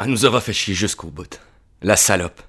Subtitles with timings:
[0.00, 1.38] Elle nous aura fait chier jusqu'au bout.
[1.82, 2.40] La salope.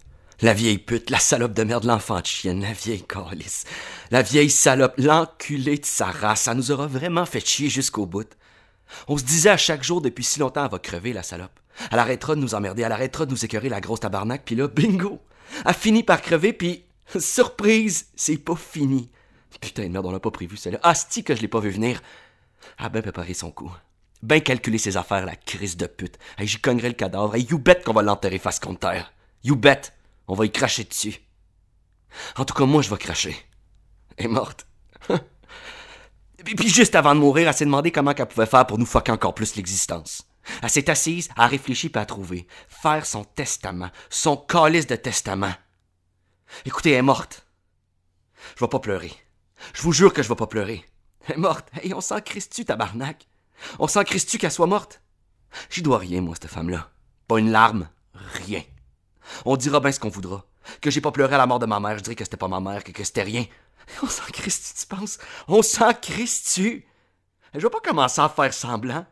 [0.42, 3.66] La vieille pute, la salope de merde, l'enfant de chienne, la vieille calice.
[4.10, 6.44] La vieille salope, l'enculé de sa race.
[6.44, 8.28] Ça nous aura vraiment fait chier jusqu'au bout.
[9.10, 11.60] On se disait à chaque jour depuis si longtemps, elle va crever, la salope.
[11.92, 14.70] Elle arrêtera de nous emmerder, elle arrêtera de nous écœurer, la grosse tabarnak, puis là,
[14.70, 15.20] bingo!
[15.66, 16.86] Elle finit par crever, puis
[17.20, 19.12] surprise, c'est pas fini.
[19.60, 20.80] Putain de merde, on l'a pas prévu, celle-là.
[20.84, 22.02] Asti que je l'ai pas vu venir.
[22.80, 23.72] Elle a bien préparé son coup.
[24.22, 26.20] Ben calculer ses affaires, la crise de pute.
[26.38, 27.36] Hey, j'y cognerai le cadavre.
[27.36, 29.14] Hey, you bet qu'on va l'enterrer face contre terre.
[29.44, 29.82] You bet!
[30.28, 31.20] On va y cracher dessus.
[32.38, 33.36] En tout cas, moi, je vais cracher.
[34.18, 34.68] Elle est morte.
[36.46, 38.86] puis, puis juste avant de mourir, elle s'est demandé comment qu'elle pouvait faire pour nous
[38.86, 40.28] fucker encore plus l'existence.
[40.62, 42.46] Elle s'est assise, elle a réfléchi puis elle a.
[42.68, 43.90] Faire son testament.
[44.10, 45.54] Son calice de testament.
[46.66, 47.46] Écoutez, elle est morte.
[48.56, 49.14] Je vais pas pleurer.
[49.74, 50.86] Je vous jure que je vais pas pleurer.
[51.28, 51.70] Elle est morte.
[51.74, 53.28] Hey, on s'en crisse-tu, tabarnak?
[53.80, 55.02] On s'en crisse-tu qu'elle soit morte?
[55.70, 56.90] J'y dois rien, moi, cette femme-là.
[57.28, 57.90] Pas une larme.
[58.46, 58.64] Rien.
[59.46, 60.46] On dira bien ce qu'on voudra.
[60.80, 62.48] Que j'ai pas pleuré à la mort de ma mère, je dirais que c'était pas
[62.48, 63.46] ma mère, que, que c'était rien.
[64.04, 65.18] On s'en crisse-tu, tu penses?
[65.48, 66.86] On s'en crisse-tu?
[67.54, 69.06] Je vais pas commencer à faire semblant.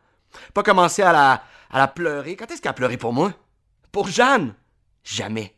[0.54, 2.36] Pas commencer à la, à la pleurer.
[2.36, 3.32] Quand est-ce qu'elle a pleuré pour moi?
[3.92, 4.54] Pour Jeanne?
[5.02, 5.54] Jamais.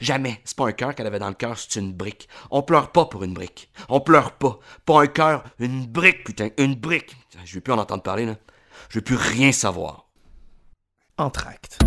[0.00, 0.40] Jamais.
[0.44, 2.28] C'est pas un cœur qu'elle avait dans le cœur, c'est une brique.
[2.50, 3.70] On pleure pas pour une brique.
[3.88, 4.58] On pleure pas.
[4.84, 7.16] Pas un cœur, une brique, putain, une brique.
[7.44, 8.36] Je veux plus en entendre parler, là.
[8.88, 10.08] Je veux plus rien savoir.
[11.16, 11.78] Entracte.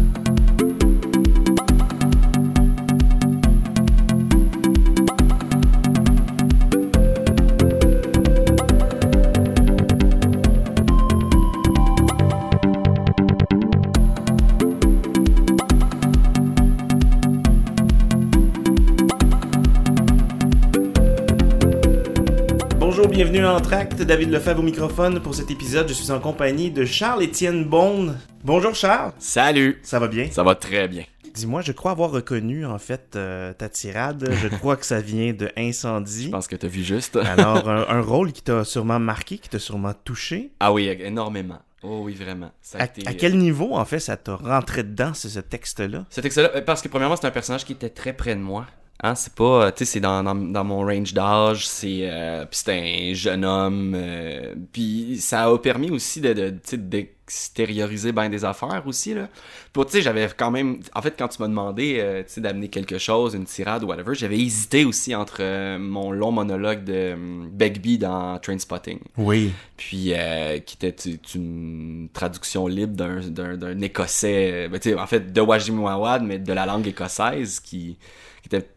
[23.24, 24.02] Bienvenue à Entracte.
[24.02, 25.20] David Lefebvre au microphone.
[25.22, 28.18] Pour cet épisode, je suis en compagnie de Charles-Étienne Bonde.
[28.44, 29.80] Bonjour Charles, Salut!
[29.84, 30.28] ça va bien?
[30.32, 31.04] Ça va très bien.
[31.36, 34.28] Dis-moi, je crois avoir reconnu en fait euh, ta tirade.
[34.42, 36.26] Je crois que ça vient de Incendie.
[36.26, 37.16] Je pense que t'as vu juste.
[37.16, 40.50] Alors, un, un rôle qui t'a sûrement marqué, qui t'a sûrement touché.
[40.60, 41.60] Ah oui, énormément.
[41.84, 42.50] Oh oui, vraiment.
[42.64, 45.40] Ça a À, été, à quel niveau, en fait, ça t'a rentré dedans, ce, ce
[45.40, 46.06] texte-là?
[46.24, 48.66] Excellent, parce que premièrement, c'est un personnage qui était très près de moi.
[49.04, 52.46] Hein, c'est pas, euh, tu sais, c'est dans, dans, dans mon range d'âge, c'est, euh,
[52.46, 58.30] puis c'est un jeune homme, euh, puis ça a permis aussi de, de d'extérioriser bien
[58.30, 59.28] des affaires aussi, là.
[59.74, 62.42] Pour, tu sais, j'avais quand même, en fait, quand tu m'as demandé, euh, tu sais,
[62.42, 66.84] d'amener quelque chose, une tirade ou whatever, j'avais hésité aussi entre euh, mon long monologue
[66.84, 67.16] de
[67.52, 69.52] Begbie dans Trainspotting, Oui.
[69.78, 74.96] puis euh, qui était tu- une traduction libre d'un, d'un, d'un écossais, ben, tu sais,
[75.00, 77.98] en fait, de Wajimawad, mais de la langue écossaise, qui,
[78.44, 78.68] qui était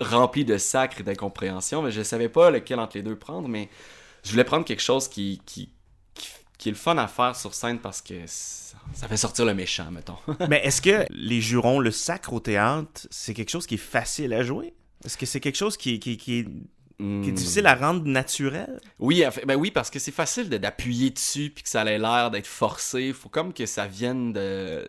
[0.00, 3.68] rempli de sacres et d'incompréhension, mais je savais pas lequel entre les deux prendre, mais
[4.24, 5.70] je voulais prendre quelque chose qui, qui,
[6.14, 6.28] qui,
[6.58, 9.90] qui est le fun à faire sur scène parce que ça, fait sortir le méchant,
[9.90, 10.16] mettons.
[10.48, 14.32] Mais est-ce que les jurons, le sacre au théâtre, c'est quelque chose qui est facile
[14.32, 14.74] à jouer?
[15.04, 16.52] Est-ce que c'est quelque chose qui, qui, qui est, qui est
[16.96, 17.22] Hmm.
[17.32, 18.80] difficile à rendre naturel?
[19.00, 22.30] Oui, ben oui, parce que c'est facile de- d'appuyer dessus puis que ça ait l'air
[22.30, 23.12] d'être forcé.
[23.12, 24.86] Faut comme que ça vienne de,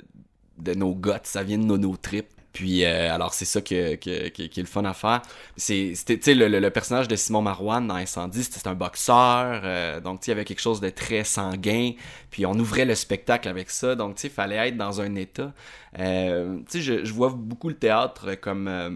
[0.60, 2.30] de nos guts, ça vienne de nos, nos tripes.
[2.56, 5.22] Puis euh, alors c'est ça que, que- que- qui est le fun à faire.
[5.58, 10.00] C'était tu sais le, le- personnage de Simon Marouane dans Incendie, c'était un boxeur, euh,
[10.00, 11.92] donc tu il y avait quelque chose de très sanguin.
[12.32, 15.16] Puis on ouvrait le spectacle avec ça, donc tu sais il fallait être dans un
[15.16, 15.54] état.
[16.00, 18.90] Euh, tu sais je, je vois beaucoup le théâtre comme euh,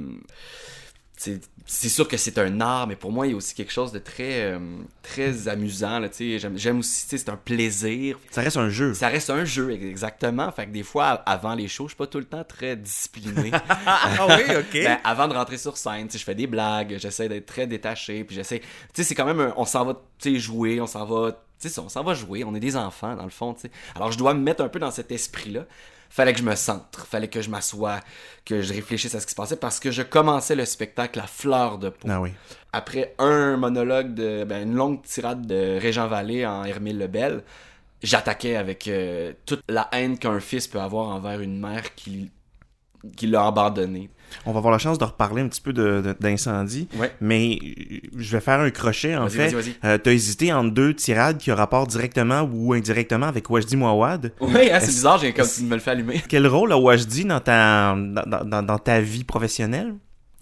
[1.66, 3.92] c'est sûr que c'est un art, mais pour moi, il y a aussi quelque chose
[3.92, 4.60] de très, euh,
[5.04, 6.02] très amusant.
[6.18, 8.18] J'aime, aussi, c'est un plaisir.
[8.32, 8.94] Ça reste un jeu.
[8.94, 10.50] Ça reste un jeu, exactement.
[10.52, 13.52] Fait que des fois, avant les shows, je suis pas tout le temps très discipliné.
[13.86, 14.84] ah oui, ok.
[14.84, 18.36] Ben, avant de rentrer sur scène, je fais des blagues, j'essaie d'être très détaché, puis
[18.36, 18.60] j'essaie...
[18.60, 19.42] Tu sais, c'est quand même...
[19.42, 20.02] un- on s'en va,
[20.36, 21.34] jouer, on s'en va...
[21.60, 23.72] Tu sais, on s'en va jouer, on est des enfants, dans le fond, tu sais.
[23.94, 25.66] Alors, je dois me mettre un peu dans cet esprit-là.
[26.10, 28.00] Fallait que je me centre, fallait que je m'assoie,
[28.44, 31.28] que je réfléchisse à ce qui se passait, parce que je commençais le spectacle à
[31.28, 32.08] fleur de peau.
[32.10, 32.32] ah oui.
[32.74, 34.44] Après un monologue de...
[34.44, 37.44] Ben, une longue tirade de Régent Vallée en Hermile Lebel,
[38.02, 42.32] j'attaquais avec euh, toute la haine qu'un fils peut avoir envers une mère qui,
[43.16, 44.10] qui l'a abandonné.
[44.46, 46.88] On va avoir la chance de reparler un petit peu de- de- d'incendie.
[46.98, 47.12] Ouais.
[47.20, 47.58] Mais
[48.16, 49.56] je vais faire un crochet, en fait.
[49.84, 54.32] Euh, T'as hésité entre deux tirades qui ont rapport directement ou indirectement avec Wajdi Mouawad.
[54.40, 56.22] Oui, hein, c'est bizarre, j'ai comme tu me le fais allumer.
[56.30, 59.96] Quel rôle a Wajdi dans ta, dans, dans- dans ta vie professionnelle?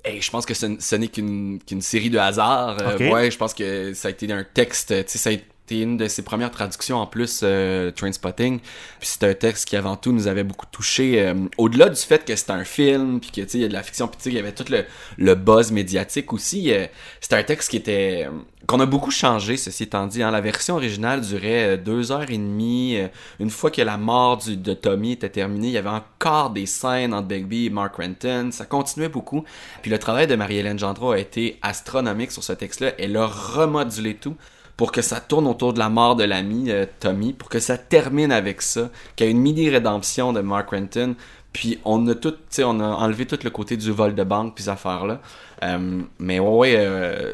[0.04, 2.78] Hey, je pense que ce, ce n'est qu'une série de hasards.
[2.82, 3.14] Euh, Ok.
[3.14, 5.98] ouais, je pense que ça a été un texte, tu ça a été- T'es une
[5.98, 8.60] de ses premières traductions en plus, euh, Trainspotting.
[8.60, 11.22] Puis c'est un texte qui avant tout nous avait beaucoup touché.
[11.22, 13.74] euh, Au-delà du fait que c'est un film, puis que tu il y a de
[13.74, 14.86] la fiction, puis tu il y avait tout le,
[15.18, 16.72] le buzz médiatique aussi.
[16.72, 16.88] euh,
[17.22, 18.28] c'est un texte qui était
[18.66, 20.22] qu'on a beaucoup changé, ceci étant dit.
[20.24, 20.32] Hein.
[20.32, 22.98] La version originale durait euh, deux heures et demie.
[22.98, 23.08] Euh,
[23.40, 27.14] Une fois que la mort de Tommy était terminée, il y avait encore des scènes
[27.14, 28.50] entre Begbie et Mark Renton.
[28.52, 29.44] Ça continuait beaucoup.
[29.82, 32.92] Puis le travail de Marie-Hélène Gendreau a été astronomique sur ce texte-là.
[33.00, 34.36] Elle a remodulé tout
[34.78, 37.78] pour que ça tourne autour de la mort de l'ami euh, Tommy, pour que ça
[37.78, 41.16] termine avec ça, qu'il y ait une mini-rédemption de Mark Renton,
[41.52, 44.64] puis on a tout, on a enlevé tout le côté du vol de banque, puis
[44.64, 45.20] ces affaires-là.
[45.64, 47.34] Euh, mais ouais, euh,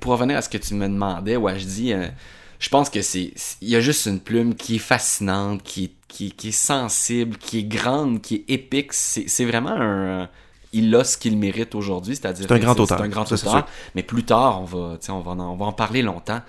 [0.00, 1.94] pour revenir à ce que tu me demandais, ouais, je dis,
[2.58, 5.92] je pense que c'est, il y a juste une plume qui est fascinante, qui est,
[6.08, 8.92] qui, qui est sensible, qui est grande, qui est épique.
[8.92, 10.28] C'est, vraiment un,
[10.72, 13.66] il a ce qu'il mérite aujourd'hui, c'est-à-dire C'est un grand auteur, C'est un grand auteur.
[13.94, 16.40] Mais plus tard, on va, on en, on va en parler longtemps.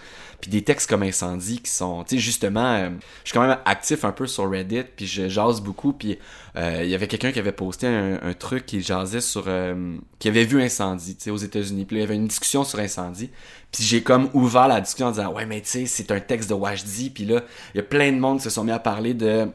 [0.42, 2.89] Puis des textes comme Incendie qui sont, tu sais, justement, euh,
[3.25, 6.18] je suis quand même actif un peu sur Reddit, puis je jase beaucoup, puis
[6.56, 9.98] euh, il y avait quelqu'un qui avait posté un, un truc qui jasait sur, euh,
[10.18, 11.83] qui avait vu Incendie, tu sais, aux États-Unis.
[11.83, 13.30] Puis là, il y avait une discussion sur Incendie.
[13.71, 16.50] Puis j'ai comme ouvert la discussion en disant, ouais, mais tu sais, c'est un texte
[16.50, 17.10] de Wajdi.
[17.10, 17.42] Puis là,
[17.74, 19.50] il y a plein de monde qui se sont mis à parler de,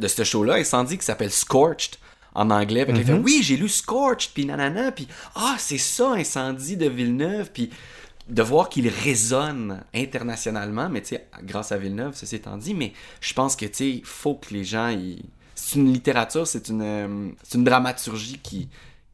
[0.00, 1.96] de ce show-là, Incendie, qui s'appelle Scorched
[2.38, 2.86] en anglais.
[2.86, 6.76] Fait que il fait, oui, j'ai lu Scorched, puis nanana, puis ah, c'est ça, Incendie
[6.76, 7.70] de Villeneuve, puis
[8.28, 12.92] de voir qu'il résonne internationalement, mais tu sais, grâce à Villeneuve, ceci étant dit, mais
[13.20, 14.96] je pense que, tu sais, il faut que les gens,
[15.54, 18.68] c'est une littérature, c'est une, euh, c'est une dramaturgie qui,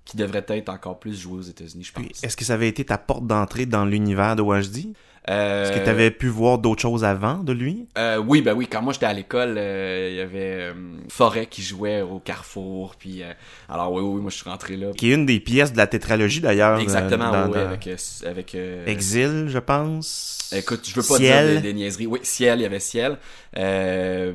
[0.05, 2.25] qui devrait être encore plus jouée aux États-Unis, je pense.
[2.25, 4.93] Est-ce que ça avait été ta porte d'entrée dans l'univers de Wajdi?
[5.31, 7.87] Euh, Est-ce que tu avais pu voir d'autres choses avant de lui?
[7.97, 10.75] Euh, oui, ben oui, quand moi j'étais à l'école, euh, il y avait euh,
[11.09, 13.33] Forêt qui jouait au Carrefour, puis euh,
[13.69, 14.89] alors oui, oui, moi je suis rentré là.
[14.95, 16.79] Qui est une des pièces de la tétralogie d'ailleurs.
[16.79, 20.51] Exactement, euh, dans- oui, dans- avec, euh, avec euh, Exil, je pense.
[20.55, 21.47] Écoute, je veux pas Ciel.
[21.53, 22.07] dire des, des niaiseries.
[22.07, 23.17] Oui, Ciel, il y avait Ciel.
[23.57, 24.35] Euh,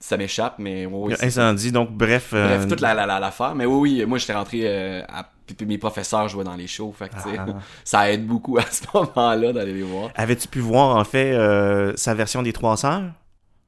[0.00, 1.14] ça m'échappe, mais oui.
[1.20, 2.30] Incendie, donc bref.
[2.32, 3.54] Bref, euh, toute la, la, la- l'affaire.
[3.54, 6.66] Mais oui, oui, moi j'étais rentré euh, à- puis- puis mes professeurs jouaient dans les
[6.66, 7.46] shows, fait que, tu sais, Ah.
[7.84, 10.10] ça aide beaucoup à ce moment-là d'aller les voir.
[10.14, 13.04] Avais-tu pu voir en fait euh, sa version des Trois Sœurs?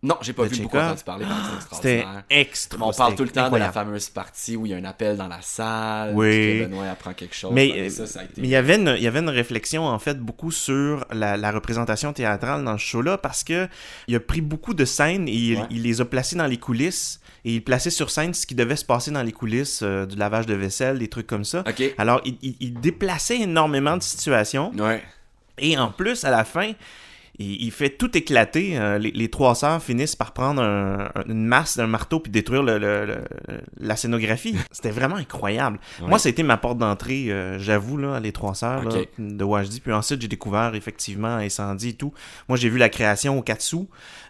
[0.01, 0.71] Non, j'ai pas De vu Chekhov.
[0.71, 1.27] beaucoup entendu parler,
[1.73, 2.79] C'était extra.
[2.87, 3.73] On parle tout le temps incroyable.
[3.73, 6.61] de la fameuse partie où il y a un appel dans la salle, Oui.
[6.61, 7.51] Benoît apprend quelque chose.
[7.53, 8.41] Mais, Ouais, euh, ça, ça a été...
[8.41, 11.37] Mais il y avait une, il y avait une réflexion en fait beaucoup sur la,
[11.37, 13.67] la représentation théâtrale dans ce show-là parce que
[14.07, 15.67] il a pris beaucoup de scènes et il, Ouais.
[15.71, 18.77] il les a placées dans les coulisses et il plaçait sur scène ce qui devait
[18.77, 21.65] se passer dans les coulisses, euh, du lavage de vaisselle, des trucs comme ça.
[21.69, 21.83] Ok.
[21.99, 25.03] Alors il, il- il déplaçait énormément de situations Ouais.
[25.59, 26.71] et en plus à la fin
[27.39, 28.79] il, il fait tout éclater.
[28.79, 32.31] Euh, les, les trois sœurs finissent par prendre un- un- une masse d'un marteau puis
[32.33, 33.25] détruire le, le- le-
[33.79, 34.57] la scénographie.
[34.73, 35.79] C'était vraiment incroyable.
[36.01, 36.09] Ouais.
[36.09, 39.45] Moi, ça a été ma porte d'entrée, euh, j'avoue, là, les trois sœurs là, de
[39.45, 39.81] Wajdi.
[39.81, 42.13] Puis ensuite, j'ai découvert effectivement Incendie et tout.
[42.49, 43.77] Moi, j'ai vu la création au Katsu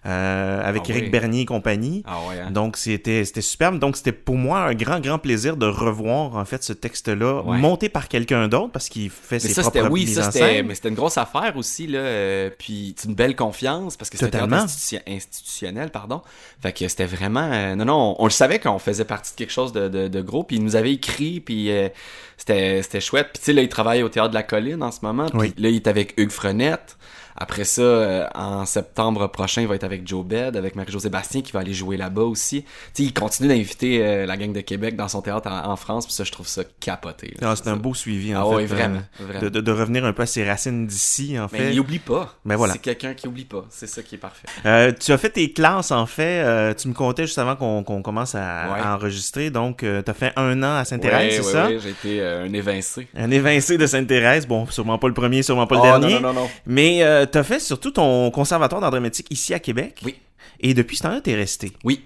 [0.07, 1.11] euh, avec Ah Eric.
[1.11, 2.03] Bernier et compagnie.
[2.07, 2.51] Ah ouais, hein?
[2.51, 3.79] Donc c'était c'était superbe.
[3.79, 7.89] Donc c'était pour moi un grand grand plaisir de revoir en fait ce texte-là monté
[7.89, 10.31] par quelqu'un d'autre parce qu'il fait Mais ses ça, propres c'était, oui, mises ça, en
[10.31, 10.67] c'était, scène.
[10.67, 11.99] mais c'était une grosse affaire aussi, là.
[11.99, 16.23] euh, puis, une belle confiance, parce que c'était institution- institutionnel, pardon.
[16.61, 19.37] Fait que c'était vraiment, euh, non, non, on, on le savait qu'on faisait partie de
[19.37, 21.89] quelque chose de, de, de gros, puis il nous avait écrit, puis euh,
[22.37, 23.29] c'était, c'était chouette.
[23.33, 25.39] Puis, tu sais, là, il travaille au Théâtre de la Colline en ce moment, puis
[25.39, 25.55] Oui.
[25.59, 26.97] là, il est avec Hugues Frenette.
[27.41, 31.41] Après ça, euh, en septembre prochain, il va être avec Joe Bed, avec Marie-Josée Bastien
[31.41, 32.63] qui va aller jouer là-bas aussi.
[32.63, 35.77] Tu sais, il continue d'inviter euh, la gang de Québec dans son théâtre en, en
[35.77, 37.35] France, puis ça, je trouve ça capoté.
[37.41, 38.57] Ah, c'est un beau suivi en Ah fait.
[38.57, 39.41] ouais, euh, vraiment, vraiment.
[39.41, 41.73] de, de- de revenir un peu à ses racines d'ici en Mais fait.
[41.73, 42.35] il oublie pas.
[42.45, 42.73] Ben voilà.
[42.75, 43.65] C'est quelqu'un qui oublie pas.
[43.71, 44.47] C'est ça qui est parfait.
[44.67, 46.75] Euh, tu as fait tes classes en fait.
[46.77, 48.39] tu me comptais juste avant qu'on commence à,
[48.73, 48.81] Ouais.
[48.83, 49.51] à enregistrer.
[49.51, 51.67] Donc tu as fait un an à Sainte-Thérèse, c'est Ouais, ça?
[51.69, 53.07] ouais, j'ai été un évincé.
[53.17, 54.47] Un évincé de Sainte-Thérèse.
[54.47, 56.15] Bon, sûrement pas le premier, sûrement pas le Oh, dernier.
[56.15, 56.51] Non, non, non, non.
[56.67, 60.01] Mais euh, tu as fait surtout ton conservatoire d'art dramatique ici à Québec?
[60.05, 60.17] Oui.
[60.61, 61.73] Et depuis ce temps-là, tu es resté?
[61.85, 62.05] Oui.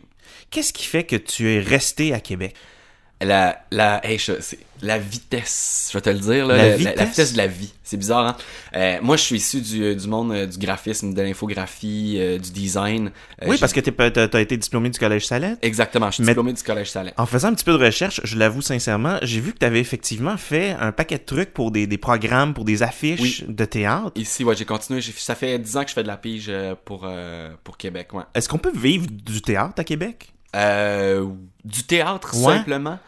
[0.50, 2.54] Qu'est-ce qui fait que tu es resté à Québec?
[3.22, 6.96] La, la, hey, je- c'est la vitesse, je vais te le dire, là, La vitesse?
[6.96, 7.32] la vitesse?
[7.34, 7.72] de la vie.
[7.84, 8.36] C'est bizarre, hein?
[8.74, 12.50] Euh, moi, je suis issu du, du monde euh, du graphisme, de l'infographie, euh, du
[12.50, 13.12] design.
[13.46, 15.58] Oui, parce que tu as été diplômé du Collège Salette.
[15.62, 17.12] Exactement, je suis Mais- diplômé du Collège Salin.
[17.16, 19.78] En faisant un petit peu de recherche, je l'avoue sincèrement, j'ai vu que tu avais
[19.80, 24.10] effectivement fait un paquet de trucs pour des, des programmes, pour des affiches de théâtre.
[24.16, 25.00] Ici, ouais, j'ai continué.
[25.00, 26.50] Ça fait 10 ans que je fais de la pige
[26.84, 27.08] pour,
[27.62, 28.24] pour Québec, ouais.
[28.34, 30.32] Est-ce qu'on peut vivre du théâtre à Québec?
[30.56, 31.26] Euh,
[31.64, 32.56] du théâtre, Ouais.
[32.56, 32.98] simplement?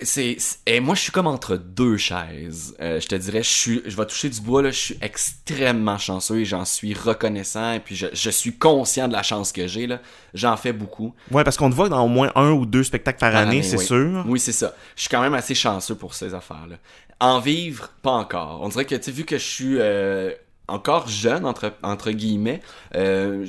[0.00, 0.36] C'est,
[0.66, 2.76] et moi, je suis comme entre deux chaises.
[2.80, 4.70] Euh, je te dirais, je suis, je vais toucher du bois là.
[4.70, 7.72] Je suis extrêmement chanceux et j'en suis reconnaissant.
[7.72, 10.00] Et puis, je, je suis conscient de la chance que j'ai là.
[10.34, 11.14] J'en fais beaucoup.
[11.30, 13.58] Ouais, parce qu'on te voit dans au moins un ou deux spectacles par, Par année,
[13.58, 13.84] année, c'est oui.
[13.84, 14.24] sûr.
[14.28, 14.74] Oui, c'est ça.
[14.94, 16.76] Je suis quand même assez chanceux pour ces affaires-là.
[17.20, 18.60] En vivre, pas encore.
[18.62, 20.32] On dirait que, tu sais, vu que je suis euh,
[20.68, 22.60] encore jeune, entre, entre guillemets,
[22.94, 23.46] euh,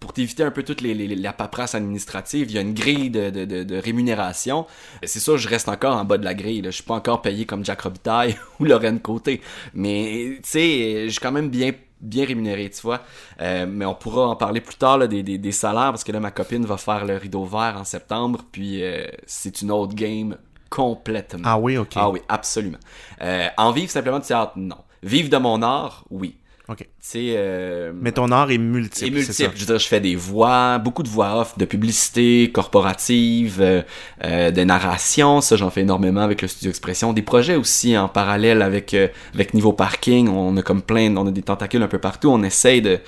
[0.00, 3.10] pour t'éviter un peu toute les, les, la paperasse administrative, il y a une grille
[3.10, 4.66] de, de, de, de rémunération.
[5.02, 6.62] C'est sûr, je reste encore en bas de la grille.
[6.62, 6.70] Là.
[6.70, 9.40] Je suis pas encore payé comme Jack Robitaille ou Lorraine Côté.
[9.74, 13.00] Mais, tu sais, je suis quand même bien bien rémunéré, tu vois.
[13.40, 16.12] Euh, mais on pourra en parler plus tard là, des, des, des, salaires, parce que
[16.12, 19.94] là, ma copine va faire le rideau vert en septembre, puis euh, c'est une autre
[19.94, 20.36] game
[20.68, 21.42] complètement.
[21.44, 21.92] Ah oui, ok.
[21.96, 22.78] Ah oui, absolument.
[23.22, 24.78] Euh, en vivre simplement de théâtre, non.
[25.02, 26.36] Vivre de mon art, oui.
[26.72, 26.86] OK.
[27.16, 29.32] Euh, Mais ton art est multiple, est multiple.
[29.34, 29.50] c'est ça?
[29.54, 33.82] Je veux dire, je fais des voix, beaucoup de voix off, de publicité, corporative, euh,
[34.24, 35.40] euh, de narration.
[35.40, 37.12] Ça, j'en fais énormément avec le Studio Expression.
[37.12, 38.96] Des projets aussi en parallèle avec,
[39.34, 40.28] avec Niveau Parking.
[40.28, 42.28] On a comme plein, on a des tentacules un peu partout.
[42.30, 42.98] On essaye de,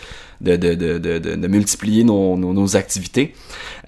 [0.40, 3.34] de, de, de, de, multiplier nos, nos, nos activités.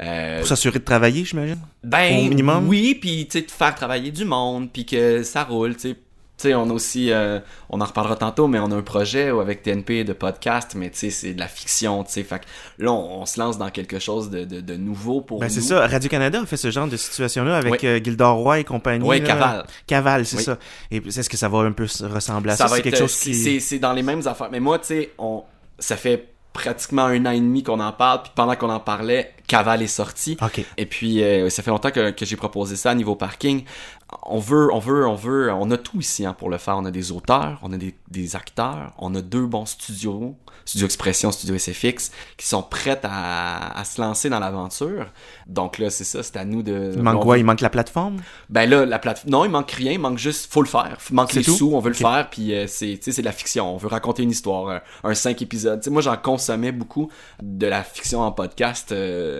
[0.00, 1.58] Euh, Pour s'assurer de travailler, j'imagine?
[1.84, 2.68] ben, Au minimum?
[2.68, 5.94] oui, puis de faire travailler du monde, puis que ça roule, tu
[6.38, 6.54] sais.
[6.54, 7.40] On a aussi, euh,
[7.70, 10.98] on en reparlera tantôt, mais on a un projet avec TNP de podcast, mais tu
[10.98, 12.22] sais, c'est de la fiction, tu sais.
[12.22, 12.44] Fait que
[12.78, 15.52] là, on, on se lance dans quelque chose de, de, de nouveau pour Ben, nous.
[15.52, 15.86] c'est ça.
[15.86, 17.78] Radio-Canada a fait ce genre de situation-là avec Oui.
[17.84, 19.06] euh, Gildor Roy et compagnie.
[19.08, 19.26] Oui, là.
[19.26, 19.66] Caval.
[19.86, 20.42] Caval, c'est Oui.
[20.44, 20.58] ça.
[20.90, 22.64] Et est-ce que ça va un peu se ressembler à ça?
[22.66, 22.70] ça?
[22.72, 23.34] va être, quelque chose c'est- qui...
[23.36, 24.48] c'est, c'est dans les mêmes affaires.
[24.50, 25.42] Mais moi, tu sais, on,
[25.78, 29.32] ça fait pratiquement un an et demi qu'on en parle, puis pendant qu'on en parlait,
[29.46, 30.36] Caval est sorti.
[30.76, 33.64] Et puis, euh, ça fait longtemps que, que j'ai proposé ça à niveau parking.
[34.24, 36.76] On veut, on veut, on veut, on a tout ici hein, pour le faire.
[36.76, 40.86] On a des auteurs, on a des, des acteurs, on a deux bons studios, Studio
[40.86, 45.06] Expression, Studio SFX, qui sont prêts à, à se lancer dans l'aventure.
[45.46, 46.92] Donc là, c'est ça, c'est à nous de...
[46.94, 47.38] Il manque quoi?
[47.38, 48.20] Il manque la plateforme?
[48.48, 49.30] ben là, la plateforme.
[49.30, 50.52] Non, il manque rien, il manque juste.
[50.52, 50.98] Faut le faire.
[51.10, 51.54] Il manque les tout?
[51.54, 53.74] sous, on veut le faire, puis euh, c'est, tu sais, c'est de la fiction.
[53.74, 55.84] On veut raconter une histoire, un, un cinq épisodes.
[55.88, 57.10] Moi, j'en consommais beaucoup
[57.42, 58.92] de la fiction en podcast.
[58.92, 59.35] euh,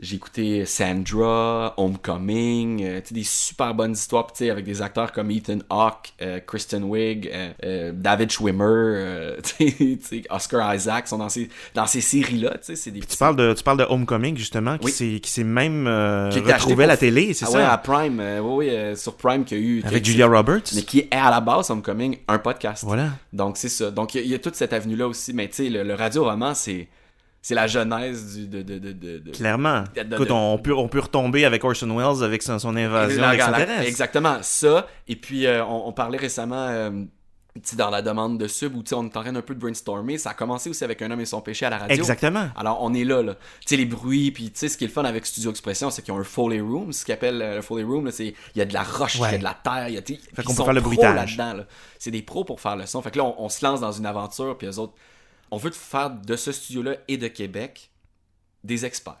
[0.00, 5.58] j'ai écouté Sandra, Homecoming, euh, des super bonnes histoires, tu avec des acteurs comme Ethan
[5.70, 9.36] Hawke, euh, Kristen Wiig, euh, euh, David Schwimmer, euh,
[10.30, 13.78] Oscar Isaac sont dans ces, dans ces séries-là, tu sais, Tu parles de, tu parles
[13.78, 14.92] de Homecoming, justement, qui Oui.
[14.92, 17.58] s'est, qui s'est même euh, Qui retrouvé à la télé, c'est Ah ça?
[17.58, 19.82] ouais, à Prime, euh, oui, oui, euh, sur Prime qu'il y a eu.
[19.84, 20.62] Avec Julia Roberts?
[20.74, 22.84] mais qui est à la base Homecoming un podcast.
[22.86, 23.10] Voilà.
[23.32, 23.90] Donc c'est ça.
[23.90, 25.68] Donc il y, a- il y a toute cette avenue là aussi, mais tu sais
[25.68, 26.88] le, le radio-roman c'est
[27.48, 29.84] c'est la genèse du de de de, de, de- Clairement.
[29.96, 33.88] Écoute, on peut, on peut retomber avec Orson Welles avec son, son invasion extraterrestre.
[33.88, 34.86] Exactement ça.
[35.06, 36.66] Et puis euh, on, on parlait récemment.
[36.68, 36.90] euh,
[37.76, 40.30] dans la demande de sub où on est en train un peu de brainstormer, ça
[40.30, 41.96] a commencé aussi avec un homme et son péché à la radio.
[41.96, 42.48] Exactement.
[42.54, 43.34] Alors on est là, là.
[43.34, 45.90] Tu sais, les bruits, puis tu sais, ce qui est le fun avec Studio Expression,
[45.90, 46.92] c'est qu'ils ont un Foley Room.
[46.92, 49.16] Ce qu'ils appellent euh, le Foley Room, là, c'est il y a de la roche,
[49.16, 50.02] il y a de la terre, il y a.
[50.02, 51.36] Fait qu'on peut faire le bruitage.
[51.36, 51.64] là-dedans, là.
[51.98, 53.00] C'est des pros pour faire le son.
[53.02, 54.92] Fait que là, on, on se lance dans une aventure, puis eux autres,
[55.50, 57.90] on veut faire de ce studio-là et de Québec
[58.64, 59.16] des experts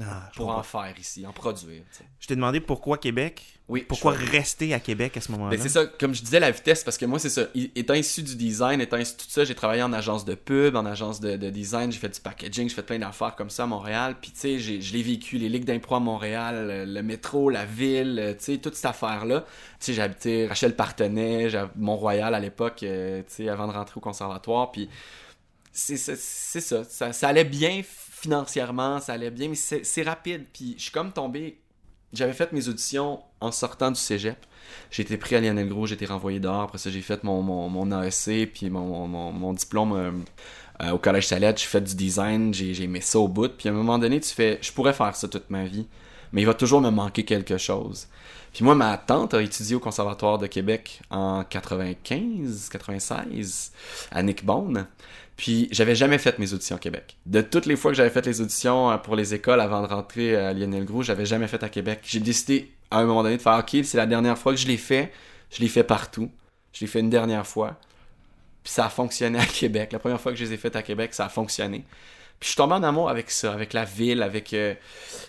[0.00, 0.60] Ah, pour comprends.
[0.60, 1.82] en faire ici, en produire.
[2.20, 3.44] Je t'ai demandé pourquoi Québec?
[3.68, 5.50] Oui, Pourquoi rester à Québec à ce moment-là?
[5.54, 7.42] Ben, c'est ça, comme je disais, la vitesse, parce que moi, c'est ça.
[7.54, 10.74] Étant issu du design, étant issu de tout ça, j'ai travaillé en agence de pub,
[10.74, 13.64] en agence de, de design, j'ai fait du packaging, j'ai fait plein d'affaires comme ça
[13.64, 14.16] à Montréal.
[14.22, 17.66] Puis, tu sais, j'ai- je l'ai vécu, les ligues d'impro à Montréal, le, métro, la
[17.66, 19.40] ville, tu sais, toute cette affaire-là.
[19.42, 19.46] Tu
[19.80, 24.00] sais, j'ai habité Rachel Partenay, Mont-Royal à l'époque, euh, tu sais, avant de rentrer au
[24.00, 24.72] conservatoire.
[24.72, 24.88] Puis,
[25.72, 26.84] c'est ça.
[26.84, 27.12] ça.
[27.12, 30.46] Ça allait bien financièrement, ça allait bien, mais c'est rapide.
[30.52, 31.60] Puis, je suis comme tombé.
[32.12, 34.38] J'avais fait mes auditions en sortant du cégep.
[34.90, 36.62] J'ai été pris à Lionel Gros, j'ai été renvoyé dehors.
[36.62, 40.10] Après ça, j'ai fait mon, mon, mon AEC, puis mon, mon, diplôme euh,
[40.82, 41.60] euh, au Collège Salette.
[41.60, 43.48] J'ai fait du design, j'ai j'ai aimé ça au bout.
[43.48, 45.86] Puis à un moment donné, tu fais, je pourrais faire ça toute ma vie,
[46.32, 48.08] mais il va toujours me manquer quelque chose.
[48.52, 53.72] Puis moi, ma tante a étudié au Conservatoire de Québec en 95, 96,
[54.10, 54.86] à Nickbone.
[55.38, 57.16] Puis j'avais jamais fait mes auditions à Québec.
[57.24, 59.86] De toutes les fois que j'avais fait les auditions euh, pour les écoles avant de
[59.86, 62.00] rentrer à Lionel Gros, j'avais jamais fait à Québec.
[62.02, 64.66] J'ai décidé à un moment donné de faire OK, c'est la dernière fois que je
[64.66, 65.12] l'ai fait.
[65.50, 66.30] Je l'ai fait partout.
[66.72, 67.78] Je l'ai fait une dernière fois.
[68.64, 69.92] Puis ça a fonctionné à Québec.
[69.92, 71.84] La première fois que je les ai faites à Québec, ça a fonctionné.
[72.40, 74.52] Puis je suis tombé en amour avec ça, avec la ville, avec...
[74.54, 74.74] euh,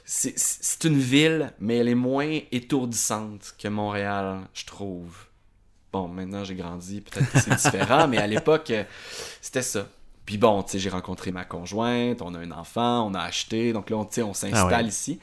[0.06, 5.16] c'est- c'est une ville, mais elle est moins étourdissante que Montréal, je trouve.
[5.94, 8.84] Bon, maintenant j'ai grandi, peut-être que c'est différent, mais à l'époque, euh,
[9.42, 9.88] c'était ça.
[10.30, 13.74] Puis bon, tu sais, j'ai rencontré ma conjointe, on a un enfant, on a acheté,
[13.74, 14.86] donc là, on, tu sais, on s'installe Ah ouais.
[14.86, 15.20] ici.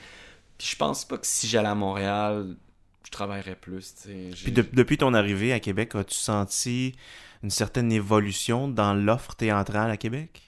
[0.58, 2.56] Puis je pense pas que si j'allais à Montréal,
[3.04, 3.94] je travaillerais plus,
[4.42, 6.96] Puis de- depuis ton arrivée à Québec, as-tu senti
[7.44, 10.42] une certaine évolution dans l'offre théâtrale à Québec?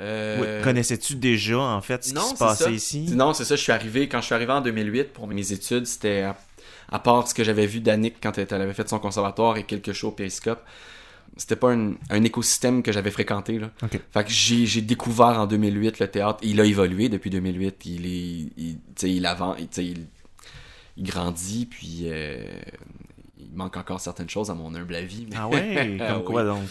[0.00, 0.64] Euh, Oui.
[0.64, 2.70] Connaissais-tu déjà, en fait, ce non, qui se passait ça.
[2.72, 3.06] ici?
[3.12, 5.86] Non, c'est ça, je suis arrivé, quand je suis arrivé en 2008 pour mes études,
[5.86, 6.36] c'était, à,
[6.90, 9.62] à part ce que j'avais vu d'Annick quand elle, elle avait fait son conservatoire et
[9.62, 10.64] quelques shows au Périscope,
[11.36, 13.70] c'était pas un, un écosystème que j'avais fréquenté, là.
[13.90, 18.52] Fait que j'ai, découvert en 2008 le théâtre, il a évolué depuis 2008, il est,
[18.56, 20.06] il, tu sais, il avance, il, tu sais, il,
[20.96, 22.42] il grandit, puis euh,
[23.38, 25.26] il manque encore certaines choses à mon humble avis.
[25.36, 25.98] Ah ouais?
[26.08, 26.48] Comme quoi Oui.
[26.48, 26.68] donc?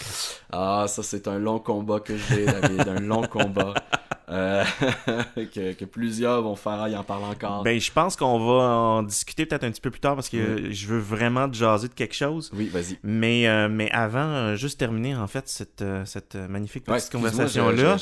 [0.51, 3.73] Ah, ça, c'est un long combat que j'ai, David, un long combat.
[4.27, 4.63] Euh,
[5.35, 7.63] que, que plusieurs vont faire, il en parle encore.
[7.63, 10.35] Ben, je pense qu'on va en discuter peut-être un petit peu plus tard parce que
[10.35, 10.71] Mm.
[10.71, 12.51] je veux vraiment te jaser de quelque chose.
[12.53, 12.97] oui, vas-y.
[13.03, 17.97] Mais, euh, mais avant, euh, juste terminer en fait cette, cette magnifique petite conversation-là.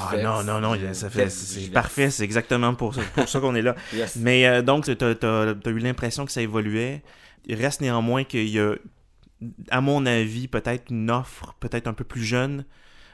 [0.00, 3.54] Ah non, non, non, ça fait, c'est parfait, c'est exactement pour ça, pour ça qu'on
[3.54, 3.74] est là.
[3.94, 4.16] Yes.
[4.16, 7.02] Mais euh, donc, tu as, eu l'impression que ça évoluait.
[7.46, 8.74] Il reste néanmoins qu'il y a,
[9.70, 12.64] à mon avis, peut-être une offre peut-être un peu plus jeune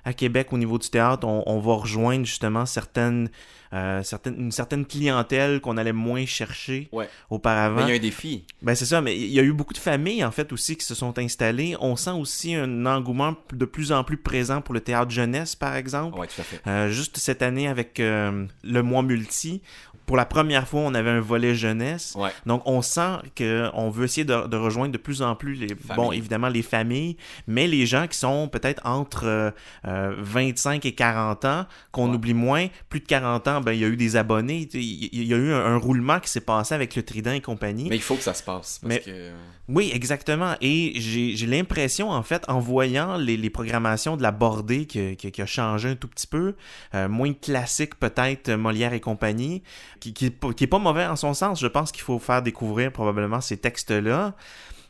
[0.05, 1.27] à Québec au niveau du théâtre.
[1.27, 3.29] On, on va rejoindre justement certaines,
[3.73, 7.09] euh, certaines, une certaine clientèle qu'on allait moins chercher Ouais.
[7.31, 7.77] auparavant.
[7.77, 8.45] Mais il y a un défi.
[8.63, 10.85] Ben c'est ça, mais il y a eu beaucoup de familles en fait aussi qui
[10.85, 11.77] se sont installées.
[11.81, 15.77] On sent aussi un engouement de plus en plus présent pour le théâtre jeunesse, par
[15.77, 16.19] exemple.
[16.19, 16.61] Ouais, tout à fait.
[16.67, 19.63] Euh, juste cette année avec euh, le mois multi,
[20.11, 22.15] pour la première fois, on avait un volet jeunesse.
[22.19, 22.31] Ouais.
[22.45, 25.69] Donc on sent que on veut essayer de, de rejoindre de plus en plus les
[25.69, 26.19] bon Familles.
[26.19, 29.51] évidemment les familles, mais les gens qui sont peut-être entre euh,
[29.87, 32.17] euh, 25 et 40 ans, qu'on Ouais.
[32.17, 32.67] oublie moins.
[32.89, 35.53] Plus de 40 ans, ben il y a eu des abonnés, il y a eu
[35.53, 37.89] un, un roulement qui s'est passé avec le Trident et compagnie.
[37.89, 38.81] Mais il faut que ça se passe.
[38.83, 39.31] Parce Mais- que...
[39.69, 40.55] Oui, exactement.
[40.61, 45.31] Et j'ai l'impression, en fait, en voyant les, les programmations de la bordée qui, qui-
[45.31, 46.57] qui a changé un tout petit peu,
[46.97, 49.63] euh, moins classique peut-être euh, Molière et compagnie,
[50.01, 51.61] qui, qui, qui est pas mauvais en son sens.
[51.61, 54.35] Je pense qu'il faut faire découvrir probablement ces textes-là.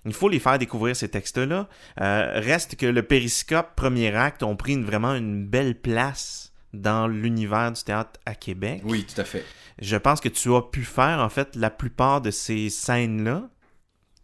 [0.07, 1.69] Il faut les faire découvrir ces textes-là.
[2.01, 7.07] Euh, reste que le périscope, premier acte, ont pris une- vraiment une belle place dans
[7.07, 8.81] l'univers du théâtre à Québec.
[8.85, 9.45] Oui, tout à fait.
[9.81, 13.49] Je pense que tu as pu faire en fait la plupart de ces scènes-là.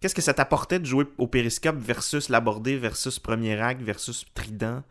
[0.00, 4.82] Qu'est-ce que ça t'apportait de jouer au périscope versus l'abordé versus premier acte versus trident?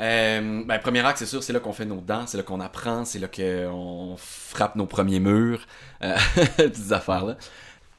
[0.00, 2.60] Euh, ben, premier acte, c'est sûr, c'est là qu'on fait nos dents, c'est là qu'on
[2.60, 5.66] apprend, c'est là qu'on frappe nos premiers murs,
[6.02, 6.16] euh,
[6.56, 7.36] petites affaires-là.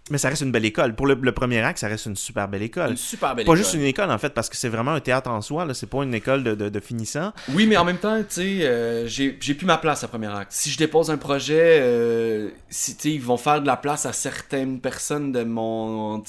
[0.09, 0.93] Mais ça reste une belle école.
[0.95, 2.89] Pour le, le premier acte, ça reste une super belle école.
[2.91, 3.57] Une super belle Pas école.
[3.59, 5.63] juste une école en fait, parce que c'est vraiment un théâtre en soi.
[5.63, 5.73] Là.
[5.73, 7.31] C'est pas une école de, de, de finissant.
[7.49, 10.27] Oui, mais en même temps, tu sais, euh, j'ai j'ai plus ma place à premier
[10.27, 10.51] acte.
[10.51, 14.81] Si je dépose un projet, euh, si, ils vont faire de la place à certaines
[14.81, 16.21] personnes de mon,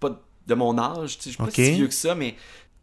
[0.00, 1.52] pas de mon âge, tu sais, je suis pas Ok.
[1.54, 2.34] si vieux que ça, mais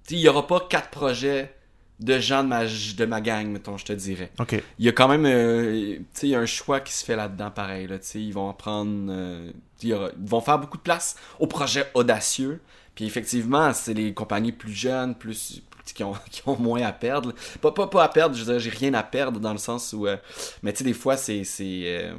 [0.10, 1.54] il y aura pas quatre projets
[2.00, 4.32] de gens de ma, de ma gang, mettons, je te dirais.
[4.40, 4.62] Ok.
[4.80, 7.04] Il y a quand même, euh, tu sais, il y a un choix qui se
[7.04, 9.52] fait là-dedans, pareil, là, tu sais, ils vont prendre, euh,
[9.82, 12.62] ils vont faire beaucoup de place aux projets audacieux,
[12.94, 15.62] puis effectivement, c'est les compagnies plus jeunes, plus
[15.94, 17.34] qui ont, qui ont moins à perdre.
[17.62, 19.94] Pas, pas, pas à perdre, je veux dire, j'ai rien à perdre dans le sens
[19.94, 20.18] où, euh,
[20.64, 22.14] mais tu sais, des fois, c'est, c'est, euh,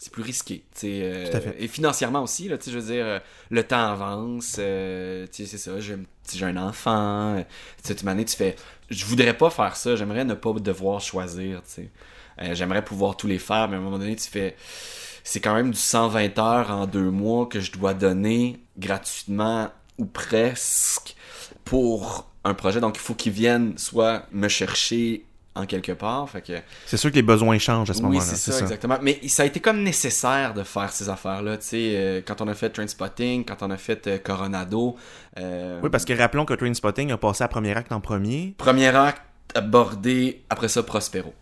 [0.00, 1.56] c'est plus risqué, euh, Tout à fait.
[1.58, 3.18] et financièrement aussi, là, je veux dire, euh,
[3.50, 7.42] le temps avance, euh, tu sais, c'est ça, j'ai, un enfant, euh,
[7.84, 8.56] tu sais, tu fais,
[8.88, 11.60] je voudrais pas faire ça, j'aimerais ne pas devoir choisir.
[12.40, 14.56] Euh, j'aimerais pouvoir tous les faire, mais à un moment donné, tu fais.
[15.22, 20.06] C'est quand même du 120 heures en deux mois que je dois donner gratuitement ou
[20.06, 21.14] presque
[21.66, 22.80] pour un projet.
[22.80, 26.28] Donc, il faut qu'ils viennent soit me chercher en quelque part.
[26.28, 26.52] Fait que,
[26.86, 28.24] C'est sûr que les besoins changent à ce oui, moment-là.
[28.24, 28.98] c'est ça, exactement.
[29.02, 31.56] Mais ça a été comme nécessaire de faire ces affaires-là.
[31.58, 34.96] Tu sais, euh, quand on a fait Trainspotting, quand on a fait euh, Coronado.
[35.38, 38.54] euh, Oui, parce que rappelons que Train Spotting a passé à premier acte en premier.
[38.58, 39.22] Premier acte
[39.54, 41.34] abordé, après ça Prospero.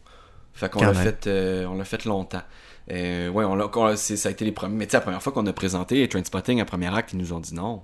[0.55, 1.29] Fait qu'on l'a fait,
[1.69, 2.43] on l'a fait longtemps.
[2.91, 4.75] Ouais, on ça a été les premiers.
[4.77, 7.33] Mais tu sais, la première fois qu'on a présenté Trainspotting à premier acte, ils nous
[7.33, 7.83] ont dit non.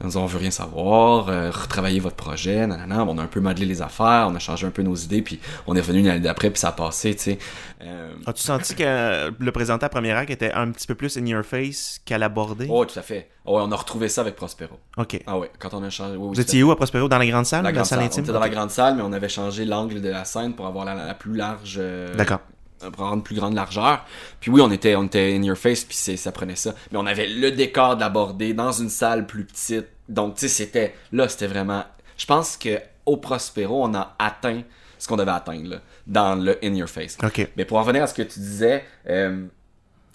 [0.00, 3.04] Ont dit, on veut rien savoir, euh, retravailler votre projet, nanana.
[3.04, 5.40] On a un peu modelé les affaires, on a changé un peu nos idées, puis
[5.66, 7.38] on est revenu l'année d'après, puis ça a passé, tu sais.
[7.82, 11.26] Euh, As-tu senti que le présenté à premier acte était un petit peu plus in
[11.26, 12.68] your face qu'à l'abordé?
[12.70, 13.28] Oh, tout à fait.
[13.44, 14.78] Oh, ouais, on a retrouvé ça avec Prospero.
[14.98, 15.20] Ok.
[15.26, 16.16] Ah ouais, quand on a changé.
[16.16, 17.08] oui, Vous étiez où à Prospero?
[17.08, 17.62] Dans la grande salle?
[17.64, 18.04] La La, grande salle salle.
[18.04, 18.24] On intime?
[18.24, 20.84] était dans la grande salle, mais on avait changé l'angle de la scène pour avoir
[20.84, 21.76] la, la plus large.
[21.80, 22.40] euh, D'accord.
[22.82, 24.04] Une plus grande largeur.
[24.40, 26.74] Puis oui, on était, on était in your face, puis ça prenait ça.
[26.92, 29.86] Mais on avait le décor d'abordé dans une salle plus petite.
[30.08, 30.94] Donc, tu sais, c'était.
[31.12, 31.84] Là, c'était vraiment.
[32.16, 34.62] Je pense que au Prospero, on a atteint
[34.98, 37.16] ce qu'on devait atteindre, là, dans le in your face.
[37.22, 37.48] Ok.
[37.56, 39.46] Mais pour en revenir à ce que tu disais, euh,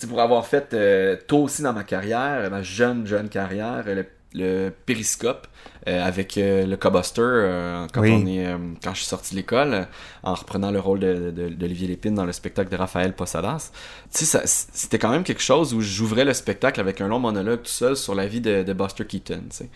[0.08, 4.70] pour avoir fait euh, tôt aussi dans ma carrière, ma jeune, jeune carrière, le, le
[4.86, 5.48] périscope
[5.88, 8.12] euh, avec euh, le Cobuster, euh, quand, Oui.
[8.12, 8.48] on est,
[8.84, 9.88] quand je suis sorti de l'école,
[10.24, 13.72] en reprenant le rôle de- de- d'Olivier Lépine dans le spectacle de Raphaël Posadas.
[14.14, 17.62] Tu sais, c'était quand même quelque chose où j'ouvrais le spectacle avec un long monologue
[17.64, 19.70] tout seul sur la vie de, de Buster Keaton, tu sais,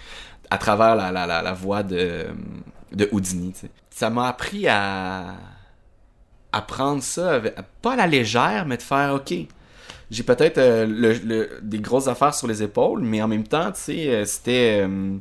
[0.50, 2.28] à travers la, la, la, la voix de,
[2.94, 3.52] de Houdini.
[3.54, 3.70] tu sais.
[3.90, 5.36] Ça m'a appris à
[6.54, 9.34] à prendre ça, avec- pas à la légère, mais de faire, OK,
[10.12, 13.72] j'ai peut-être euh, le- le- des grosses affaires sur les épaules, mais en même temps,
[13.72, 14.86] tu sais, euh, c'était...
[14.88, 15.18] euh,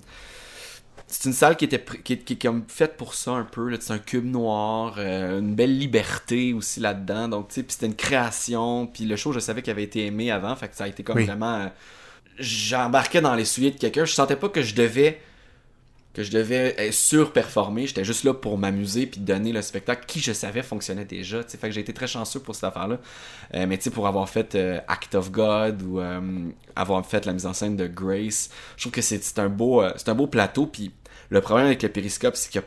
[1.09, 3.68] c'est une salle qui était qui, qui, qui est comme faite pour ça un peu.
[3.68, 3.77] là.
[3.81, 7.29] C'est un cube noir, euh, une belle liberté aussi là-dedans.
[7.29, 8.87] Donc, tu sais, puis c'était une création.
[8.88, 10.55] Puis le show, je savais qu'il avait été aimé avant.
[10.57, 11.25] Fait que ça a été comme Oui.
[11.27, 11.55] vraiment...
[11.61, 11.66] euh,
[12.38, 14.05] j'embarquais dans les souliers de quelqu'un.
[14.05, 15.20] Je sentais pas que je devais
[16.16, 17.87] que je devais surperformer.
[17.87, 21.42] J'étais juste là pour m'amuser puis donner le spectacle qui je savais fonctionnait déjà.
[21.42, 22.98] Fait que j'ai été très chanceux pour cette affaire-là.
[23.55, 27.26] Euh, mais tu sais, pour avoir fait euh, Act of God ou euh, avoir fait
[27.26, 28.48] la mise en scène de Grace,
[28.79, 30.64] je trouve que c'est un beau un beau plateau.
[30.64, 30.90] Puis
[31.29, 32.64] le problème avec le périscope, c'est que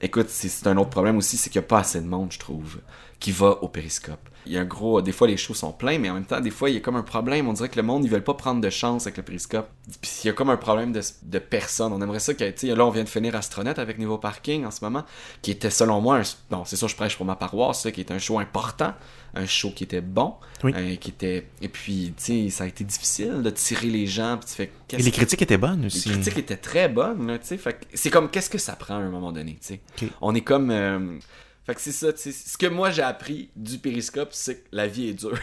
[0.00, 2.38] écoute, c'est un autre problème aussi, c'est qu'il n'y a pas assez de monde, je
[2.38, 2.78] trouve,
[3.22, 5.00] qui va au périscope il y a un gros.
[5.02, 6.80] Des fois, les shows sont pleins, mais en même temps, des fois, il y a
[6.80, 7.48] comme un problème.
[7.48, 9.68] On dirait que le monde, ils veulent pas prendre de chance avec le périscope.
[10.00, 11.92] Puis il y a comme un problème de, de personnes.
[11.92, 14.70] On aimerait ça que, tu là, on vient de finir Astronaut avec Niveau Parking en
[14.70, 15.04] ce moment,
[15.42, 18.10] qui était, selon moi, un, bon, c'est sûr, je prêche pour ma paroisse, qui est
[18.10, 18.94] un show important,
[19.34, 21.46] un show qui était bon, euh, qui était.
[21.60, 24.38] Et puis, tu sais, ça a été difficile de tirer les gens.
[24.38, 24.72] Puis tu fais.
[24.98, 26.08] Et les critiques étaient bonnes aussi.
[26.08, 27.60] Les critiques étaient très bonnes, tu sais.
[27.94, 30.08] c'est comme, qu'est-ce que ça prend à un moment donné, tu sais?
[30.20, 30.70] On est comme.
[30.70, 31.18] Euh,
[31.64, 35.10] fait que c'est ça, ce que moi j'ai appris du périscope, c'est que la vie
[35.10, 35.38] est dure.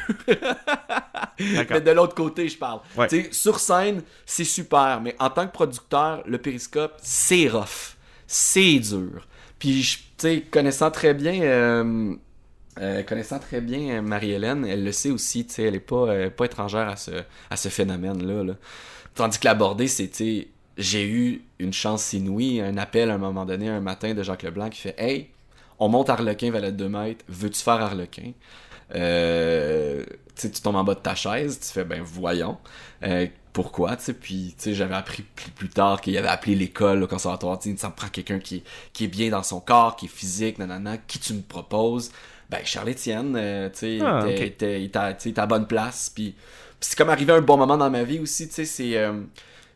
[1.40, 2.82] mais de l'autre côté, je parle.
[3.32, 7.96] Sur scène, c'est super, mais en tant que producteur, le périscope, c'est rough.
[8.28, 9.28] C'est dur.
[9.60, 11.42] Puis, tu connaissant très bien.
[11.42, 12.14] Euh,
[12.80, 16.30] euh, connaissant très bien euh, Marie-Hélène, elle le sait aussi, tu sais, elle est pas,
[16.30, 17.12] pas étrangère à ce,
[17.50, 18.44] à ce phénomène-là.
[18.44, 18.54] Là.
[19.16, 20.10] Tandis que l'aborder, c'est,
[20.78, 24.44] j'ai eu une chance inouïe, un appel à un moment donné, un matin de Jacques
[24.44, 25.30] Leblanc qui fait Hey,
[25.80, 28.32] on monte Arlequin, valet de 2 mètres, veux-tu faire Arlequin?
[28.96, 30.04] Euh,
[30.36, 32.58] tu tombes en bas de ta chaise, tu fais, ben voyons.
[33.04, 35.24] Euh, pourquoi, tu sais, puis, tu sais, j'avais appris
[35.56, 38.64] plus, tard qu'il avait appelé l'école, le conservatoire, tu ça me prend quelqu'un qui,
[38.94, 42.12] qui est bien dans son corps, qui est physique, nanana, qui tu me proposes?
[42.50, 46.36] Ben, Charles-Étienne, euh, tu sais, ah, il était à bonne place, puis
[46.80, 48.98] c'est comme arrivé un bon moment dans ma vie aussi, tu sais, c'est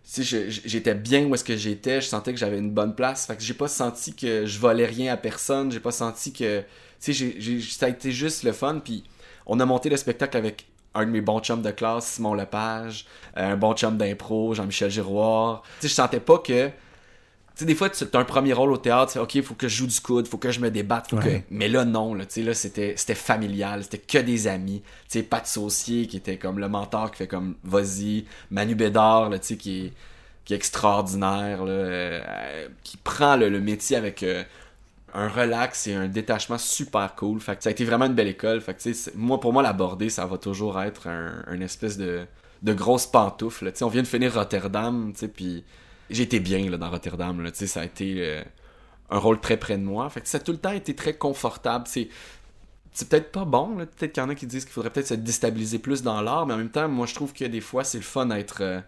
[0.05, 3.25] j'étais bien où est-ce que j'étais, je sentais que j'avais une bonne place.
[3.25, 6.63] Fait que j'ai pas senti que je volais rien à personne, j'ai pas senti que.
[7.01, 8.79] Tu sais, ça a été juste le fun.
[8.83, 9.03] Puis
[9.45, 13.05] on a monté le spectacle avec un de mes bons chums de classe, Simon Lepage,
[13.35, 15.63] un bon chum d'impro, Jean-Michel Giroir.
[15.81, 16.69] Tu je sentais pas que
[17.55, 19.77] sais, des fois, tu as un premier rôle au théâtre, OK, il faut que je
[19.77, 21.41] joue du coude, faut que je me débatte, faut que...
[21.51, 24.81] Mais là, non, là, là, c'était, c'était familial, c'était que des amis.
[25.09, 28.25] Tu sais, Pat Saucier, qui était comme le mentor, qui fait comme, vas-y.
[28.49, 29.93] Manu Bédard, là, qui est,
[30.45, 34.43] qui est extraordinaire, là, euh, qui prend le, métier avec euh,
[35.13, 37.39] un relax et un détachement super cool.
[37.39, 38.61] Fait que ça a été vraiment une belle école.
[38.61, 42.25] Fait que, moi, pour moi, l'aborder, ça va toujours être un, espèce de,
[42.63, 43.71] de grosse pantoufle.
[43.81, 45.63] On vient de finir Rotterdam, puis
[46.09, 47.41] été bien là, dans Rotterdam.
[47.41, 48.43] Là, ça a été euh,
[49.09, 50.09] un rôle très près de moi.
[50.09, 51.85] Fait que ça a tout le temps été très confortable.
[51.87, 52.09] C'est,
[52.91, 53.75] c'est peut-être pas bon.
[53.77, 56.45] Peut-être qu'il y en a qui disent qu'il faudrait peut-être se déstabiliser plus dans l'art.
[56.45, 58.83] Mais en même temps, moi, je trouve que des fois, c'est le fun d'être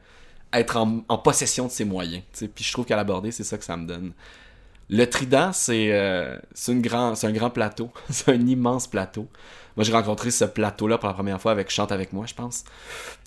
[0.54, 2.24] être, euh, en, possession de ses moyens.
[2.34, 4.14] Puis je trouve qu'à l'aborder, c'est ça que ça me donne.
[4.90, 7.92] Le Trident, c'est euh, c'est un grand plateau.
[8.10, 9.28] c'est un immense plateau.
[9.76, 12.64] Moi, j'ai rencontré ce plateau-là pour la première fois avec Chante avec moi, je pense.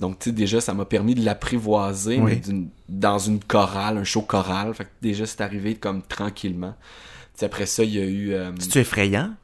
[0.00, 2.20] Donc, tu sais, déjà, ça m'a permis de l'apprivoiser,
[2.88, 4.72] dans une chorale, un show choral.
[4.74, 6.74] Fait que déjà, c'est arrivé comme tranquillement.
[7.34, 8.32] sais, après ça, il y a eu.
[8.32, 8.52] Euh...
[8.58, 9.34] C'est-tu effrayant?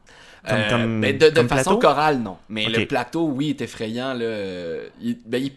[0.46, 2.36] Comme, euh, comme, mais de, de façon chorale, non.
[2.48, 4.14] Mais le plateau, oui, est effrayant.
[4.14, 4.80] Là.
[5.00, 5.52] Il, ben, il,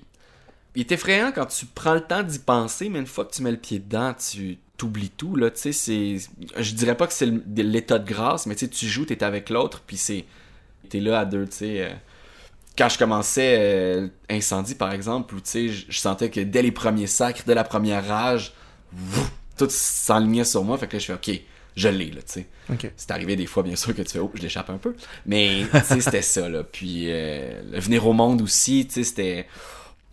[0.75, 3.41] il est effrayant quand tu prends le temps d'y penser, mais une fois que tu
[3.41, 5.35] mets le pied dedans, tu t'oublies tout.
[5.35, 9.49] Là, c'est, je dirais pas que c'est l'état de grâce, mais tu joues, t'es avec
[9.49, 10.25] l'autre, puis c'est
[10.87, 11.81] t'es là à deux, tu sais.
[11.81, 11.93] Euh,
[12.77, 16.71] quand je commençais euh, Incendie, par exemple, où tu sais, je sentais que dès les
[16.71, 18.53] premiers sacres, dès la première rage,
[19.57, 20.77] tout s'enlignait sur moi.
[20.77, 21.41] Fait que là, je fais OK,
[21.75, 22.91] je l'ai, là, tu sais.
[22.95, 24.95] C'est arrivé des fois, bien sûr, que tu fais Oh, je l'échappe un peu.
[25.25, 26.63] Mais, tu sais, c'était ça, là.
[26.63, 29.47] Puis, euh, venir au monde aussi, tu sais, c'était.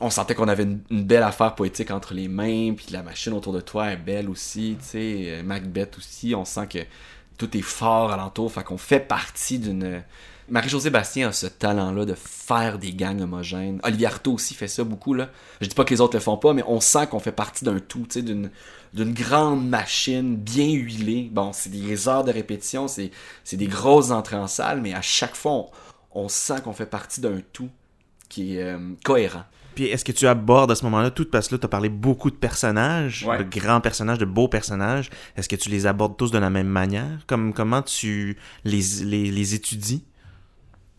[0.01, 3.53] On sentait qu'on avait une, belle affaire poétique entre les mains, puis la machine autour
[3.53, 5.43] de toi est belle aussi, tu sais.
[5.45, 6.79] Macbeth aussi, on sent que
[7.39, 10.03] tout est fort alentour, fait qu'on fait partie d'une
[10.49, 13.81] Marie-Josée Bastien a ce talent-là de faire des gangs homogènes.
[13.83, 15.15] Olivier Artaud aussi fait ça beaucoup.
[15.15, 15.31] Là.
[15.61, 17.65] Je dis pas que les autres le font pas, mais on sent qu'on fait partie
[17.65, 18.51] d'un tout, d'une,
[18.93, 21.31] d'une grande machine bien huilée.
[21.33, 23.11] Bon, c'est des heures de répétition, c'est,
[23.53, 25.67] des grosses entrées en salle, mais à chaque fois,
[26.13, 27.71] on, sent qu'on fait partie d'un tout
[28.29, 29.45] qui est euh, cohérent.
[29.75, 31.25] Puis est-ce que tu abordes à ce moment-là tout?
[31.25, 35.11] Parce que là tu as parlé beaucoup de personnages, de grands personnages, de beaux personnages.
[35.37, 37.25] Est-ce que tu les abordes tous de la même manière?
[37.27, 40.05] Comme comment tu les, les, les étudies?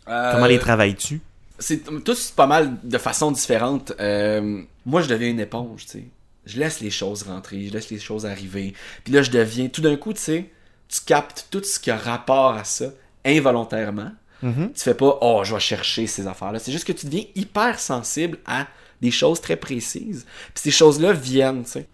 [0.06, 1.22] Comment les euh, travailles-tu?
[1.58, 3.94] C'est tous pas mal de façon différente.
[4.00, 6.04] Euh, moi, je deviens une éponge, tu sais.
[6.46, 8.74] Je laisse les choses rentrer, je laisse les choses arriver.
[9.04, 10.52] Puis là, je deviens, tout d'un coup, tu sais,
[10.90, 12.86] tu captes tout ce qui a rapport à ça
[13.26, 14.12] involontairement.
[14.44, 14.74] Mm-hmm.
[14.74, 16.60] Tu fais pas, oh, je vais chercher ces affaires-là.
[16.60, 18.68] C'est juste que tu deviens hyper sensible à
[19.02, 20.26] des choses très précises.
[20.54, 21.88] Puis ces choses-là viennent, tu sais.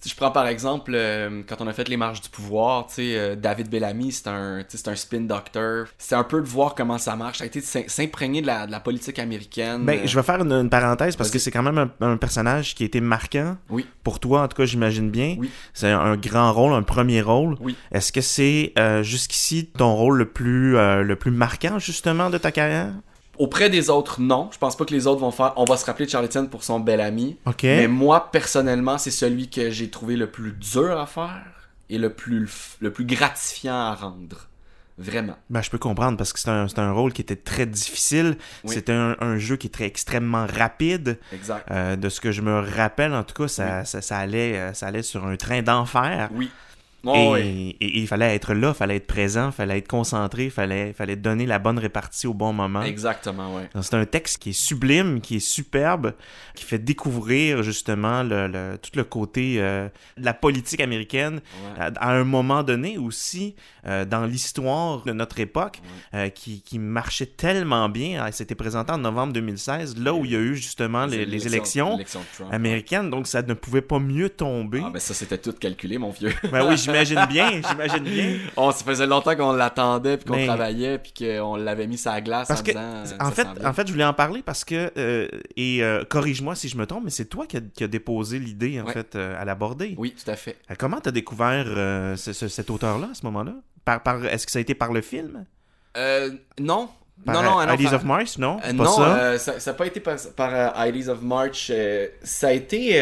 [0.00, 2.94] Si je prends par exemple, euh, quand on a fait les marches du pouvoir, tu
[2.94, 5.86] sais, euh, David Bellamy, c'est un, un spin doctor.
[5.98, 7.38] C'est un peu de voir comment ça marche.
[7.38, 9.84] Ça a été s'imprégner de la, de la politique américaine.
[9.84, 12.76] Ben, je vais faire une, une parenthèse parce que c'est quand même un, un personnage
[12.76, 13.56] qui a été marquant.
[13.70, 13.86] Oui.
[14.04, 15.36] Pour toi, en tout cas, j'imagine bien.
[15.38, 15.50] Oui.
[15.74, 17.56] C'est un, un grand rôle, un premier rôle.
[17.60, 17.76] Oui.
[17.90, 22.52] Est-ce que c'est euh, jusqu'ici ton rôle le plus, le plus marquant, justement, de ta
[22.52, 22.92] carrière?
[23.38, 24.50] Auprès des autres, non.
[24.52, 25.52] Je pense pas que les autres vont faire.
[25.56, 27.36] On va se rappeler de Charlie Chen pour son bel ami.
[27.46, 27.62] OK.
[27.62, 32.12] Mais moi, personnellement, c'est celui que j'ai trouvé le plus dur à faire et le
[32.12, 34.48] plus, le plus gratifiant à rendre.
[35.00, 35.36] Vraiment.
[35.48, 38.36] Ben, je peux comprendre parce que c'est un, un rôle qui était très difficile.
[38.64, 38.74] Oui.
[38.74, 41.20] C'était un, un jeu qui très extrêmement rapide.
[41.32, 41.64] Exact.
[41.70, 44.74] Euh, de ce que je me rappelle, en tout cas, ça, ça, ça allait, euh,
[44.74, 46.28] ça allait sur un train d'enfer.
[46.34, 46.50] Oui.
[47.04, 47.76] Et, Oh, oui.
[47.80, 51.46] et- et il fallait être là, fallait être présent, fallait être concentré, fallait, fallait donner
[51.46, 52.82] la bonne répartie au bon moment.
[52.82, 53.52] Exactement.
[53.74, 56.14] Donc, C'est un texte qui est sublime, qui est superbe,
[56.56, 61.40] qui fait découvrir justement le, le- tout le côté euh, de la politique américaine
[61.78, 61.82] Ouais.
[61.96, 63.54] à, à un moment donné aussi
[63.86, 65.80] euh, dans l'histoire de notre époque
[66.14, 68.22] euh, qui, qui marchait tellement bien.
[68.24, 71.46] Ah, C'était présenté en novembre 2016, là où il y a eu justement les, les
[71.46, 71.96] élections
[72.34, 72.52] Trump.
[72.52, 74.82] américaines, donc ça ne pouvait pas mieux tomber.
[74.84, 76.32] Ah, ben ça, c'était tout calculé, mon vieux.
[76.50, 78.38] Ben oui, j'imagine bien, j'imagine bien.
[78.56, 82.10] Oh, ça faisait longtemps qu'on l'attendait, puis qu'on Mais- travaillait, puis qu'on l'avait mis sur
[82.10, 83.16] la glace Parce en que, disant...
[83.20, 86.68] en fait, en fait, je voulais en parler parce que, euh, et euh, corrige-moi si
[86.68, 88.92] je me trompe, mais c'est toi qui as qui déposé l'idée, en Ouais.
[88.92, 89.94] fait, euh, à l'aborder.
[89.98, 90.56] Oui, tout à fait.
[90.70, 91.64] Euh, Comment t'as découvert
[92.16, 93.52] ce- ce- cet auteur-là à ce moment-là?
[93.84, 95.44] Par, par, Est-ce que ça a été par le film?
[96.60, 96.88] Non.
[97.24, 98.58] Par non, non, non, Ideas of Mars, non?
[98.64, 99.18] Euh, Pas non, ça?
[99.18, 101.68] euh, ça n'a pas été par, par Ideas of March.
[101.74, 102.92] euh, ça a été.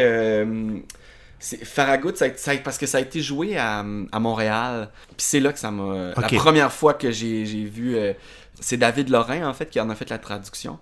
[1.38, 3.80] C'est- Farragut, ça ça parce que ça a été joué à,
[4.12, 4.88] à Montréal.
[5.08, 6.12] Puis c'est là que ça m'a.
[6.22, 7.96] La première fois que j'ai vu.
[7.96, 8.12] euh,
[8.60, 10.78] c'est David Lorrain, en fait, qui en a fait la traduction.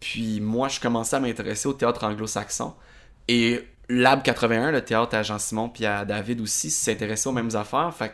[0.00, 2.74] Puis moi, je commençais à m'intéresser au théâtre anglo-saxon.
[3.28, 7.92] Et Lab 81, le théâtre à Jean-Simon, puis à David aussi, s'intéressait aux mêmes affaires.
[7.96, 8.12] Fait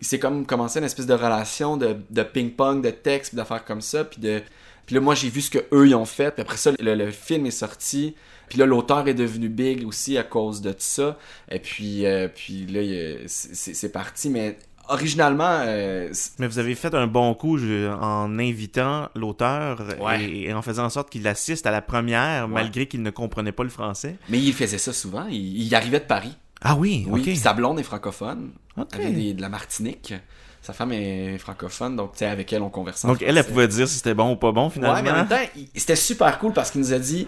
[0.00, 3.80] s'est comme commencé une espèce de relation de, de ping-pong, de texte, puis d'affaires comme
[3.80, 4.04] ça.
[4.04, 4.42] Puis de.
[4.86, 6.32] Puis là, moi, j'ai vu ce que eux ils ont fait.
[6.32, 8.14] Puis après ça, le, le film est sorti.
[8.48, 11.16] Puis là, l'auteur est devenu big aussi à cause de tout ça.
[11.50, 12.80] Et puis, euh, puis là,
[13.26, 14.28] c'est parti.
[14.28, 20.22] Mais originalement, euh, Mais vous avez fait un bon coup je- en invitant l'auteur Ouais.
[20.24, 22.52] et, et en faisant en sorte qu'il assiste à la première, Ouais.
[22.54, 24.16] malgré qu'il ne comprenait pas le français.
[24.28, 25.26] mais il faisait ça souvent.
[25.30, 26.36] Il, il arrivait de Paris.
[26.60, 27.26] Ah oui, Oui, ok.
[27.26, 28.50] puis sa blonde est francophone.
[28.76, 28.88] Ok.
[28.94, 30.14] Elle vient des- de la Martinique.
[30.62, 33.96] Sa femme est francophone, donc avec elle, on conversait Donc elle, elle pouvait dire si
[33.96, 34.94] c'était bon ou pas bon finalement.
[34.94, 35.36] Ouais, mais en même temps,
[35.74, 37.26] c'était super cool parce qu'il nous a dit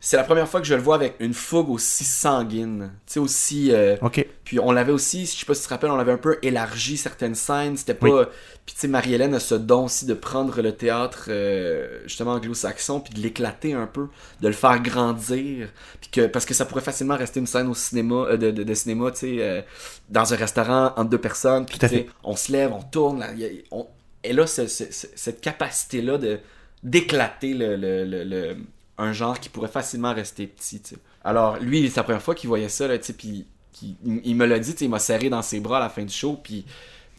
[0.00, 2.92] c'est la première fois que je le vois avec une fougue aussi sanguine.
[3.06, 3.72] Tu sais, aussi.
[3.72, 4.24] euh, Ok.
[4.44, 6.38] Puis on l'avait aussi, je sais pas si tu te rappelles, on avait un peu
[6.42, 7.76] élargi certaines scènes.
[7.76, 8.06] C'était pas.
[8.08, 8.24] Oui.
[8.64, 13.00] Puis tu sais, Marie-Hélène a ce don aussi de prendre le théâtre, euh, justement anglo-saxon,
[13.00, 14.08] puis de l'éclater un peu,
[14.40, 15.68] de le faire grandir.
[16.00, 18.62] Puis que, parce que ça pourrait facilement rester une scène au cinéma, euh, de, de,
[18.62, 19.62] de cinéma, tu sais, euh,
[20.08, 21.66] dans un restaurant entre deux personnes.
[21.66, 23.20] Puis tu sais, on se lève, on tourne.
[23.20, 23.88] Là, y a- on-
[24.22, 26.38] elle a ce- ce- ce- cette capacité-là de
[26.82, 28.56] d'éclater le, le- le- le-
[28.98, 30.80] un genre qui pourrait facilement rester petit.
[31.24, 33.46] Alors, lui, c'est la première fois qu'il voyait ça, là, puis
[33.82, 36.12] il, il me l'a dit, il m'a serré dans ses bras à la fin du
[36.14, 36.64] show, puis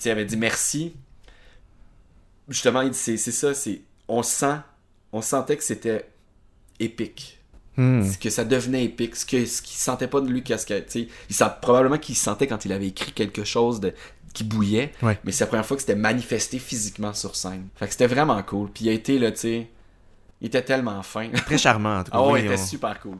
[0.03, 0.93] il avait dit merci.
[2.49, 4.55] Justement, il dit, c'est c'est ça, c'est on sent,
[5.11, 6.09] on sentait que c'était
[6.79, 7.33] épique,
[7.79, 8.01] Hmm.
[8.19, 10.85] que ça devenait épique, ce que ce qu'il sentait pas de lui, qu'est-ce que, tu
[10.89, 13.93] sais, il sent probablement qu'il sentait quand il avait écrit quelque chose de
[14.33, 15.19] qui bouillait, Ouais.
[15.23, 17.67] mais c'est la première fois que c'était manifesté physiquement sur scène.
[17.75, 18.71] Fait que c'était vraiment cool.
[18.71, 19.67] Puis il a été là, tu sais,
[20.41, 21.29] il était tellement fin.
[21.45, 22.17] Très charmant en tout cas.
[22.19, 23.17] Ah Oui, il était on- super cool.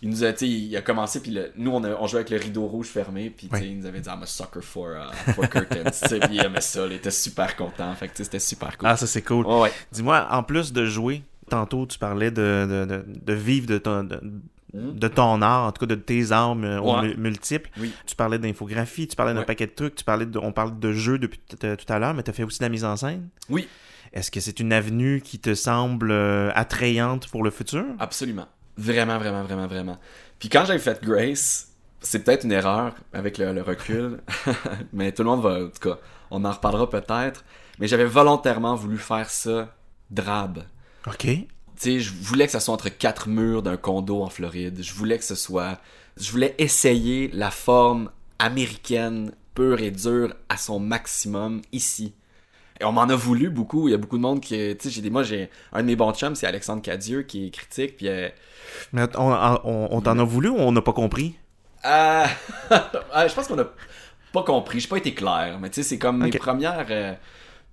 [0.00, 2.36] Il nous a, il a commencé, puis le- nous, on, a- on jouait avec le
[2.36, 3.66] rideau rouge fermé, puis Ouais.
[3.66, 6.86] il nous avait dit, I'm a sucker for, uh, for curtains, puis il aimait ça,
[6.86, 8.88] il était super content, fait c'était super cool.
[8.88, 9.44] Ah, ça c'est cool.
[9.44, 9.72] Ouais.
[9.90, 14.04] Dis-moi, en plus de jouer, tantôt tu parlais de, de, de, de vivre de ton,
[14.04, 14.20] de,
[14.72, 17.16] de ton art, en tout cas de tes armes euh, Ouais.
[17.16, 17.68] multiples.
[17.80, 17.92] Oui.
[18.06, 19.46] Tu parlais d'infographie, tu parlais d'un Ouais.
[19.46, 21.56] paquet de trucs, tu parlais de, on parle de jeux depuis tout
[21.92, 23.28] à l'heure, mais tu as fait aussi de la mise en scène?
[23.48, 23.66] Oui.
[24.12, 27.84] Est-ce que c'est une avenue qui te semble euh, attrayante pour le futur?
[27.98, 28.46] Absolument.
[28.76, 29.98] Vraiment, vraiment, vraiment, vraiment.
[30.38, 34.20] Puis quand j'ai fait Grace, c'est peut-être une erreur avec le, le recul,
[34.92, 35.98] mais tout le monde va, en tout cas,
[36.30, 37.44] on en reparlera peut-être,
[37.78, 39.74] mais j'avais volontairement voulu faire ça
[40.10, 40.64] drabe.
[41.06, 41.24] OK.
[41.24, 44.82] Tu sais, je voulais que ça soit entre quatre murs d'un condo en Floride.
[44.82, 45.80] Je voulais que ce soit.
[46.16, 52.14] Je voulais essayer la forme américaine, pure et dure, à son maximum ici.
[52.80, 53.88] Et on m'en a voulu beaucoup.
[53.88, 54.54] Il y a beaucoup de monde qui.
[54.76, 55.10] Tu sais, j'ai des.
[55.10, 55.50] Moi, j'ai.
[55.72, 57.96] Un de mes bons chums, c'est Alexandre Cadieux, qui est critique.
[57.96, 58.08] Puis.
[58.08, 58.28] euh,
[58.92, 59.32] Mais on,
[59.64, 61.36] on- on t'en a voulu ou on n'a pas compris?
[61.82, 62.28] ah,
[63.12, 63.66] ah, je pense qu'on a
[64.32, 64.80] pas compris.
[64.80, 65.58] J'ai pas été clair.
[65.60, 66.38] Mais tu sais, c'est comme mes Ok.
[66.38, 66.86] premières.
[66.90, 67.14] euh,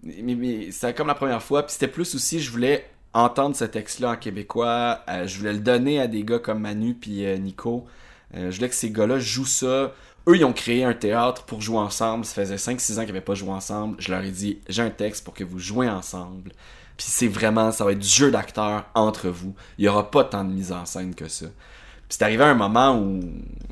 [0.04, 1.64] mais, mais c'est comme la première fois.
[1.66, 5.02] Puis c'était plus aussi, je voulais entendre ce texte-là en québécois.
[5.10, 7.88] Euh, je voulais le donner à des gars comme Manu puis euh, Nico.
[8.36, 9.94] Euh, je voulais que ces gars-là jouent ça.
[10.28, 12.26] Eux, ils ont créé un théâtre pour jouer ensemble.
[12.26, 13.96] Ça faisait 5-6 ans qu'ils n'avaient pas joué ensemble.
[14.00, 16.52] Je leur ai dit, j'ai un texte pour que vous jouez ensemble.
[16.98, 19.54] Puis c'est vraiment, ça va être du jeu d'acteur entre vous.
[19.78, 21.46] Il n'y aura pas tant de mise en scène que ça.
[21.46, 23.22] Puis c'est arrivé à un moment où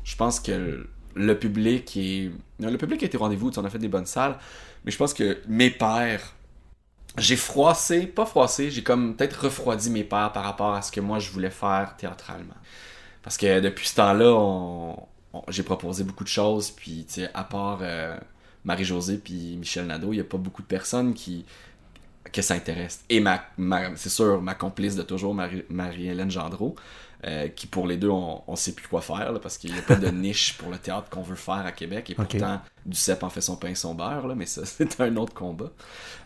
[0.04, 2.30] je pense que le public est...
[2.60, 4.36] Le public a été rendez-vous, on a fait des bonnes salles.
[4.84, 6.34] Mais je pense que mes pères
[7.16, 11.00] j'ai froissé, pas froissé, j'ai comme peut-être refroidi mes pères par rapport à ce que
[11.00, 12.56] moi je voulais faire théâtralement.
[13.22, 14.96] Parce que depuis ce temps-là,
[15.48, 18.16] j'ai proposé beaucoup de choses, puis tu sais, à part euh,
[18.64, 21.44] Marie-Josée puis Michel Nadeau, il n'y a pas beaucoup de personnes qui
[22.32, 23.04] que ça intéresse.
[23.10, 23.44] Et ma,
[23.96, 26.74] c'est sûr, ma complice de toujours, Marie-Hélène Gendreau,
[27.26, 29.82] euh, qui pour les deux, on, on sait plus quoi faire, parce qu'il n'y a
[29.82, 32.10] pas de niche pour le théâtre qu'on veut faire à Québec.
[32.10, 35.00] Et pourtant, du cep en fait son pain et son beurre, là, mais ça, c'est
[35.00, 35.70] un autre combat.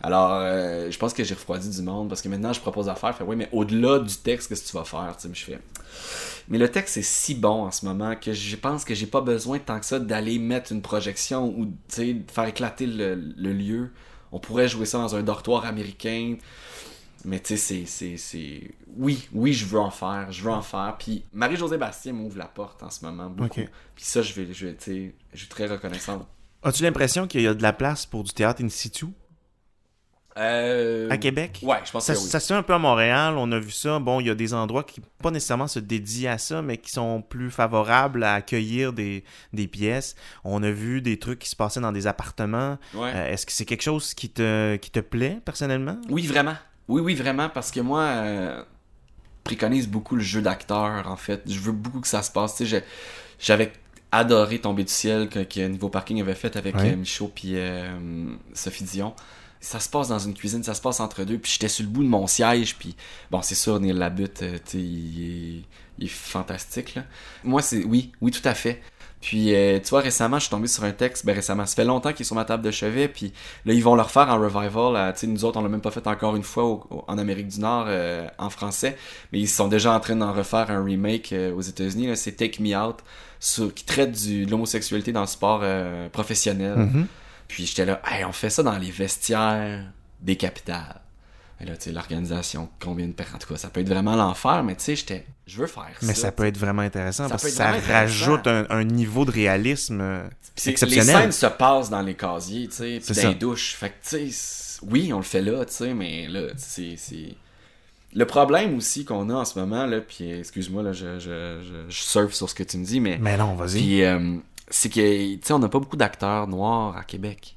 [0.03, 2.95] Alors, euh, je pense que j'ai refroidi du monde, parce que maintenant, je propose à
[2.95, 5.15] faire, fait, oui, mais au-delà du texte, qu'est-ce que tu vas faire?
[5.19, 5.61] sais je fais...
[6.49, 9.21] Mais le texte est si bon en ce moment que je pense que j'ai pas
[9.21, 13.93] besoin tant que ça d'aller mettre une projection ou faire éclater le, le lieu.
[14.33, 16.37] On pourrait jouer ça dans un dortoir américain.
[17.25, 17.85] Mais tu sais,
[18.17, 20.31] c'est, Oui, oui, je veux en faire.
[20.31, 20.97] Je veux en faire.
[20.99, 23.29] Puis Marie-Josée Bastien m'ouvre la porte en ce moment.
[23.29, 23.61] Beaucoup.
[23.95, 24.69] Puis ça, je vais, je,
[25.33, 26.27] je suis très reconnaissant.
[26.63, 29.07] As-tu l'impression qu'il y a de la place pour du théâtre in situ?
[30.39, 31.11] Euh...
[31.11, 31.61] À Québec?
[31.63, 32.25] Ouais, je pense ça, que oui.
[32.25, 33.99] Ça se fait un peu à Montréal, on a vu ça.
[33.99, 36.91] Bon, il y a des endroits qui pas nécessairement se dédient à ça, mais qui
[36.93, 40.15] sont plus favorables à accueillir des, des pièces.
[40.45, 42.79] On a vu des trucs qui se passaient dans des appartements.
[42.95, 43.11] Ouais.
[43.15, 45.99] Euh, est-ce que c'est quelque chose qui te, qui te plaît personnellement?
[46.09, 46.57] Oui, vraiment.
[46.87, 48.63] Oui, oui, vraiment, parce que moi, euh,
[49.45, 51.43] préconise beaucoup le jeu d'acteur, en fait.
[51.47, 52.55] Je veux beaucoup que ça se passe.
[52.57, 52.85] Tu sais,
[53.41, 53.73] j'avais
[54.13, 56.93] adoré Tomber du ciel que, que Niveau Parking avait fait avec Ouais.
[56.93, 57.57] euh, Michaud puis
[58.55, 59.15] Sophie Dion.
[59.61, 61.91] Ça se passe dans une cuisine, ça se passe entre deux, puis j'étais sur le
[61.91, 62.95] bout de mon siège, puis
[63.31, 65.63] bon, c'est sûr, Neil Labutte, euh, il est,
[65.99, 67.05] il est fantastique, là.
[67.45, 68.81] Moi, c'est, oui, oui, tout à fait.
[69.21, 71.85] Puis, euh, tu vois, récemment, je suis tombé sur un texte, ben récemment, ça fait
[71.85, 73.33] longtemps qu'il est sur ma table de chevet, puis
[73.65, 75.13] là, ils vont le refaire en revival.
[75.15, 77.87] tu nous autres, on l'a même pas fait encore une fois en Amérique du Nord,
[77.89, 78.97] euh, en français,
[79.33, 82.17] mais ils sont déjà en train d'en refaire un remake euh, aux États-Unis.
[82.17, 82.99] C'est Take Me Out,
[83.75, 85.65] qui traite de l'homosexualité dans le sport
[86.13, 86.77] professionnel.
[86.77, 87.07] Mhm.
[87.49, 89.85] Puis j'étais là, hey, on fait ça dans les vestiaires
[90.21, 91.01] des capitales.
[91.61, 93.37] Et là, tu sais, l'organisation, combien de personnes.
[93.37, 95.91] En tout cas, ça peut être vraiment l'enfer, mais tu sais, j'étais, je veux faire
[95.99, 96.07] ça.
[96.07, 99.33] Mais ça peut être vraiment intéressant Ça parce que ça rajoute un, un niveau de
[99.33, 100.29] réalisme euh,
[100.71, 101.07] exceptionnel.
[101.17, 103.75] Les scènes se passent dans les casiers, tu sais, puis dans les douches.
[103.75, 106.95] Fait que, tu sais, oui, on le fait là, tu sais, mais là, c'est.
[106.97, 107.35] c'est-
[108.15, 111.91] Le problème aussi qu'on a en ce moment, là, puis excuse-moi, là, je, je, je,
[111.91, 113.19] je surfe sur ce que tu me dis, mais.
[113.21, 113.79] Mais non, vas-y.
[113.81, 114.37] Puis, euh,
[114.71, 117.55] c'est que, tu sais, on n'a pas beaucoup d'acteurs noirs à Québec.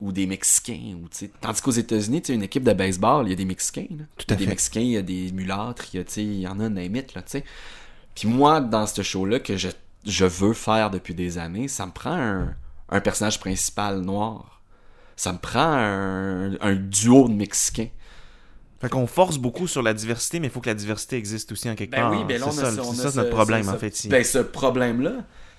[0.00, 0.96] Ou des Mexicains.
[1.02, 3.36] Ou, tu sais, tandis qu'aux États-Unis, tu sais, une équipe de baseball, il y a
[3.36, 3.86] des Mexicains.
[3.90, 4.04] Là.
[4.16, 4.46] Tout il y à a des.
[4.46, 6.64] Mexicains, il y a des mulâtres, il y, a, tu sais, il y en a
[6.64, 7.44] un limite, là, tu sais.
[8.14, 9.68] Puis moi, dans ce show-là, que je,
[10.06, 12.54] je veux faire depuis des années, ça me prend un,
[12.88, 14.62] un personnage principal noir.
[15.16, 17.88] Ça me prend un, un duo de Mexicains.
[18.80, 21.68] Fait qu'on force beaucoup sur la diversité, mais il faut que la diversité existe aussi
[21.68, 22.24] en quelque part.
[22.24, 23.76] Ben là, on c'est a ça, on c'est a ça notre ce- problème, ce- en
[23.78, 24.08] fait.
[24.08, 25.12] Ben, ce problème-là.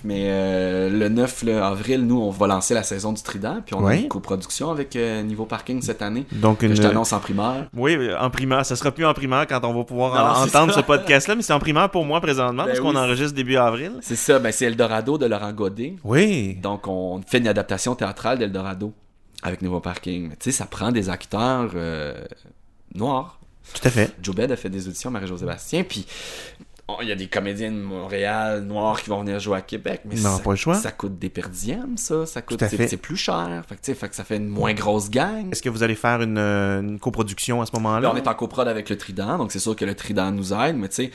[0.04, 3.62] Mais euh, le 9 là, avril, nous, on va lancer la saison du Trident.
[3.66, 6.26] Puis on a une coproduction avec euh, Niveau Parking cette année.
[6.32, 6.76] Donc, Que une...
[6.76, 7.68] je t'annonce en primaire.
[7.76, 8.66] Oui, en primaire.
[8.66, 11.54] Ça sera plus en primaire quand on va pouvoir Non, entendre ce podcast-là, mais c'est
[11.54, 13.94] en primaire pour moi présentement, Ben parce qu'on enregistre début avril.
[14.02, 15.96] C'est ça, ben, c'est Eldorado de Laurent Godet.
[16.04, 16.56] Oui.
[16.62, 18.94] Donc, on fait une adaptation théâtrale d'Eldorado
[19.44, 20.30] avec Niveau Parking.
[20.30, 22.14] Mais tu sais, ça prend des acteurs euh,
[22.96, 23.40] noirs.
[23.74, 24.12] Tout à fait.
[24.22, 26.06] Joe Bed a fait des auditions, Marie-Josée Bastien, puis
[27.02, 30.16] il y a des comédiens de Montréal noirs qui vont venir jouer à Québec, mais
[30.16, 30.76] Non, ça, pas le choix.
[30.76, 34.24] ça coûte des perdièmes, ça, ça coûte, c'est, plus cher, fait que, fait que ça
[34.24, 35.52] fait une moins grosse gang.
[35.52, 38.02] Est-ce que vous allez faire une, euh, une coproduction à ce moment-là?
[38.02, 40.54] Là, on est en coprod avec le Trident, donc c'est sûr que le Trident nous
[40.54, 41.12] aide, mais tu sais,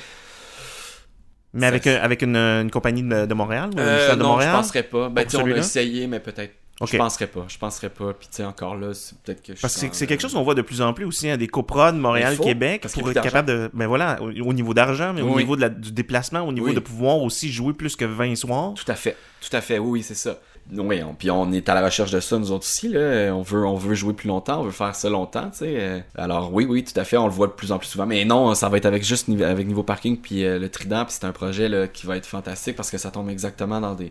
[1.53, 3.71] Mais avec, un- avec une, une compagnie de, de Montréal?
[3.71, 4.51] ou une euh, de non, Montréal?
[4.53, 5.09] je penserais pas.
[5.09, 5.59] Ben, on celui-là?
[5.59, 6.55] essayer, mais peut-être.
[6.81, 6.91] Ok.
[6.93, 9.61] Je penserais pas, je penserais pas, puis tu sais, encore là, c'est peut-être que je
[9.63, 11.95] Parce que c'est- quelque chose qu'on voit de plus en plus aussi, hein, des coprods
[11.95, 13.71] Montréal, faut, Québec, parce qu'il pour être capable de.
[13.73, 16.67] Ben voilà, au, au niveau d'argent, mais au niveau de la- du déplacement, au niveau
[16.67, 16.75] Oui.
[16.75, 18.75] de pouvoir aussi jouer plus que 20 soirs.
[18.75, 20.39] Tout à fait, tout à fait, oui, oui, c'est ça.
[20.73, 23.33] Oui, on, puis on est à la recherche de ça, nous autres aussi, là.
[23.33, 25.75] On veut, on veut jouer plus longtemps, on veut faire ça longtemps, tu sais.
[25.79, 28.07] Euh, Alors oui, oui, tout à fait, on le voit de plus en plus souvent.
[28.07, 31.15] Mais non, ça va être avec juste avec Niveau Parking puis euh, le Trident, puis
[31.19, 34.11] c'est un projet là, qui va être fantastique parce que ça tombe exactement dans des...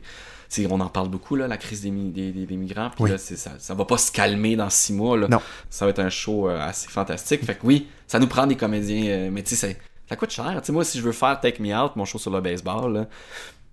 [0.70, 3.10] on en parle beaucoup, là, la crise des, mi- des, des- des migrants, puis Oui.
[3.12, 5.28] là, ça, ça va pas se calmer dans six mois, là.
[5.28, 5.42] Non.
[5.70, 7.44] Ça va être un show euh, assez fantastique.
[7.44, 10.30] Fait que oui, ça nous prend des comédiens, euh, mais tu sais, ça- ça coûte
[10.30, 10.54] cher.
[10.62, 12.94] Tu sais, moi, si je veux faire Take Me Out, mon show sur le baseball,
[12.94, 13.06] là,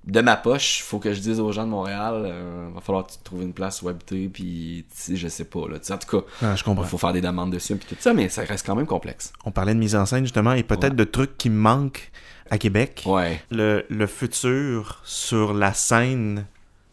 [0.05, 3.45] de ma poche, faut que je dise aux gens de Montréal, euh, va falloir trouver
[3.45, 5.69] une place où habiter, puis je sais pas.
[5.69, 5.77] Là.
[5.91, 6.83] En tout cas, Ah, je comprends.
[6.85, 9.33] il faut faire des demandes dessus, puis tout ça, mais ça reste quand même complexe.
[9.45, 12.11] On parlait de mise en scène justement et peut-être de trucs qui manquent
[12.51, 13.05] à Québec.
[13.07, 13.41] Ouais.
[13.51, 16.47] Le, le futur sur la scène,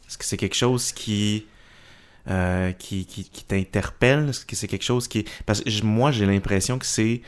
[0.08, 1.48] est-ce que c'est quelque chose qui,
[2.30, 4.30] euh, qui, qui, qui t'interpelle?
[4.30, 5.26] Est-ce que c'est quelque chose qui...
[5.48, 7.22] Parce que moi, j'ai l'impression que c'est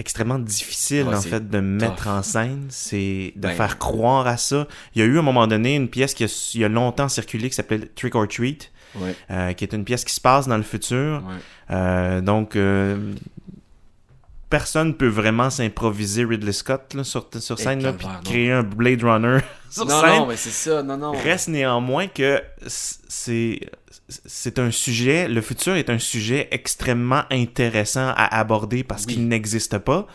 [0.00, 3.50] extrêmement difficile Ouais, en fait de mettre en scène, c'est de Ben.
[3.54, 4.66] faire croire à ça.
[4.94, 6.68] Il y a eu à un moment donné une pièce qui a, il y a
[6.68, 9.14] longtemps circulé qui s'appelait Trick or Treat, Ouais.
[9.30, 11.22] euh, qui est une pièce qui se passe dans le futur.
[11.24, 11.34] Ouais.
[11.70, 13.12] Euh, donc, euh,
[14.50, 17.26] personne peut vraiment s'improviser Ridley Scott là, sur,
[17.58, 19.38] scène, là, puis créer un Blade Runner
[19.70, 20.10] sur non, scène.
[20.18, 21.12] non, mais c'est ça, non, non.
[21.12, 23.60] Reste néanmoins que c'est
[24.08, 29.14] c'est un sujet, le futur est un sujet extrêmement intéressant à aborder parce Oui.
[29.14, 30.06] qu'il n'existe pas.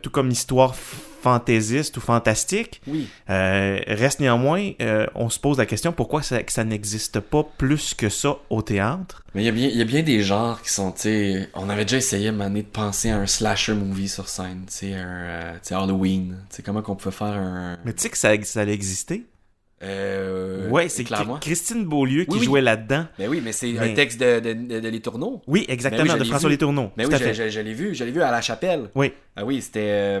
[0.00, 0.74] Tout comme histoire
[1.20, 3.08] fantaisiste ou fantastique, Oui.
[3.28, 7.44] euh, reste néanmoins, euh, on se pose la question pourquoi ça, que ça n'existe pas
[7.58, 9.22] plus que ça au théâtre?
[9.34, 11.68] Mais il y, a bien- y a bien des genres qui sont, tu sais, on
[11.68, 14.64] avait déjà essayé à un moment donné de penser à un slasher movie sur scène,
[14.66, 17.78] tu sais, un, euh, tu sais, Halloween, tu sais, comment qu'on pouvait faire un...
[17.84, 19.24] Mais tu sais que ça, ça allait exister.
[19.82, 21.04] Euh, ouais, c'est
[21.40, 22.44] Christine Beaulieu qui Oui, oui.
[22.44, 23.06] jouait là-dedans.
[23.18, 25.40] Mais oui, mais c'est Mais- un texte de, de, de, de Les Tourneaux.
[25.46, 26.54] Oui, exactement, Ben oui, de François vu.
[26.56, 26.90] Letourneau.
[26.96, 27.34] Mais oui, je, fait.
[27.34, 28.90] je- je l'ai vu, je l'ai vu à la chapelle.
[28.94, 29.12] Oui.
[29.36, 29.80] Ah oui, c'était...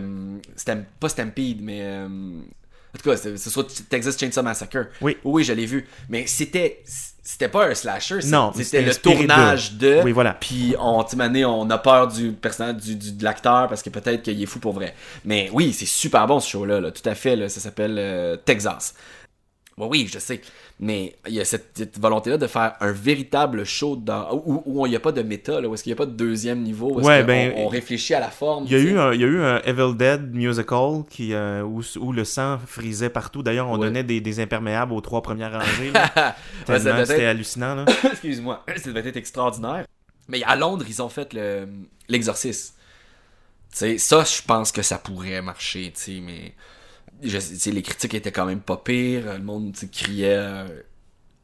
[0.98, 1.80] pas Stampede, mais...
[1.82, 4.88] euh, en tout cas, c'est sur Texas Chainsaw Massacre.
[5.00, 5.16] Oui.
[5.24, 5.86] Oui, je l'ai vu.
[6.08, 6.82] Mais c'était...
[7.22, 10.00] C'était pas un slasher, c'était le tournage de...
[10.02, 10.32] Oui, voilà.
[10.40, 14.22] Puis on, mané, on a peur du personnage, du, du- de l'acteur parce que peut-être
[14.22, 14.94] qu'il est fou pour vrai.
[15.24, 17.36] Mais oui, c'est super bon ce show-là, là, tout à fait.
[17.36, 18.94] là, ça s'appelle euh, Texas.
[19.88, 20.40] Oui, oui, je sais.
[20.78, 24.86] Mais il y a cette, cette volonté-là de faire un véritable show dans, où, où
[24.86, 26.62] il n'y a pas de méta, là, où est-ce qu'il n'y a pas de deuxième
[26.62, 28.64] niveau, où est-ce Ouais, ben, on, réfléchit à la forme.
[28.66, 31.62] Il y, a eu un, il y a eu un Evil Dead musical qui, euh,
[31.62, 33.42] où, où le sang frisait partout.
[33.42, 33.86] D'ailleurs, on Ouais.
[33.86, 35.92] donnait des, des imperméables aux trois premières rangées.
[36.68, 37.74] Ouais, c'était être- hallucinant.
[37.74, 37.84] Là.
[38.12, 39.84] Excuse-moi, ça devait être extraordinaire.
[40.28, 41.66] Mais à Londres, ils ont fait le
[42.08, 42.74] l'exorcisme.
[43.72, 43.86] Ça,
[44.24, 46.52] je pense que ça pourrait marcher, mais
[47.22, 49.32] je, les critiques étaient quand même pas pires.
[49.34, 50.66] Le monde criait euh,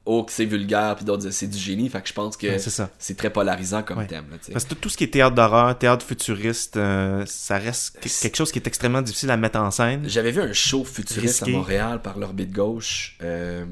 [0.05, 1.89] oh que c'est vulgaire, puis d'autres disaient c'est du génie.
[1.89, 4.07] Fait que je pense que Ouais, c'est très polarisant comme Ouais.
[4.07, 4.27] thème.
[4.31, 4.37] Là.
[4.53, 8.37] Parce que tout ce qui est théâtre d'horreur, théâtre futuriste, euh, ça reste que- quelque
[8.37, 10.09] chose qui est extrêmement difficile à mettre en scène.
[10.09, 11.53] J'avais vu un show futuriste Risqué.
[11.55, 13.17] à Montréal par l'orbite gauche.
[13.23, 13.65] Euh,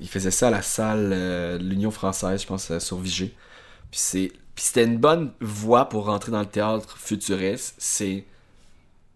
[0.00, 3.34] il faisait ça à la salle euh, de l'Union française, je pense, sur Vigée.
[3.90, 7.74] Puis c'est puis c'était une bonne voie pour rentrer dans le théâtre futuriste.
[7.78, 8.24] C'est